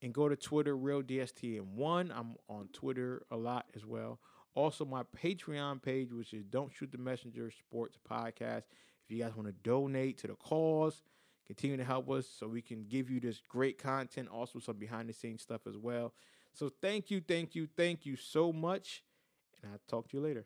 and 0.01 0.13
go 0.13 0.27
to 0.27 0.35
Twitter, 0.35 0.75
Real 0.75 1.01
DSTM1. 1.03 2.11
I'm 2.15 2.35
on 2.49 2.69
Twitter 2.73 3.23
a 3.29 3.37
lot 3.37 3.65
as 3.75 3.85
well. 3.85 4.19
Also, 4.55 4.83
my 4.83 5.03
Patreon 5.23 5.81
page, 5.81 6.11
which 6.11 6.33
is 6.33 6.43
Don't 6.43 6.73
Shoot 6.73 6.91
the 6.91 6.97
Messenger 6.97 7.51
Sports 7.51 7.97
Podcast. 8.09 8.63
If 9.07 9.15
you 9.15 9.23
guys 9.23 9.35
want 9.35 9.47
to 9.47 9.53
donate 9.53 10.17
to 10.19 10.27
the 10.27 10.35
cause, 10.35 11.01
continue 11.45 11.77
to 11.77 11.83
help 11.83 12.09
us 12.09 12.27
so 12.27 12.47
we 12.47 12.61
can 12.61 12.85
give 12.89 13.09
you 13.09 13.21
this 13.21 13.41
great 13.47 13.77
content, 13.77 14.27
also 14.27 14.59
some 14.59 14.75
behind 14.75 15.07
the 15.07 15.13
scenes 15.13 15.41
stuff 15.41 15.61
as 15.65 15.77
well. 15.77 16.13
So, 16.53 16.69
thank 16.81 17.09
you, 17.09 17.21
thank 17.21 17.55
you, 17.55 17.67
thank 17.77 18.05
you 18.05 18.17
so 18.17 18.51
much. 18.51 19.03
And 19.63 19.71
I'll 19.71 19.79
talk 19.87 20.09
to 20.09 20.17
you 20.17 20.23
later. 20.23 20.45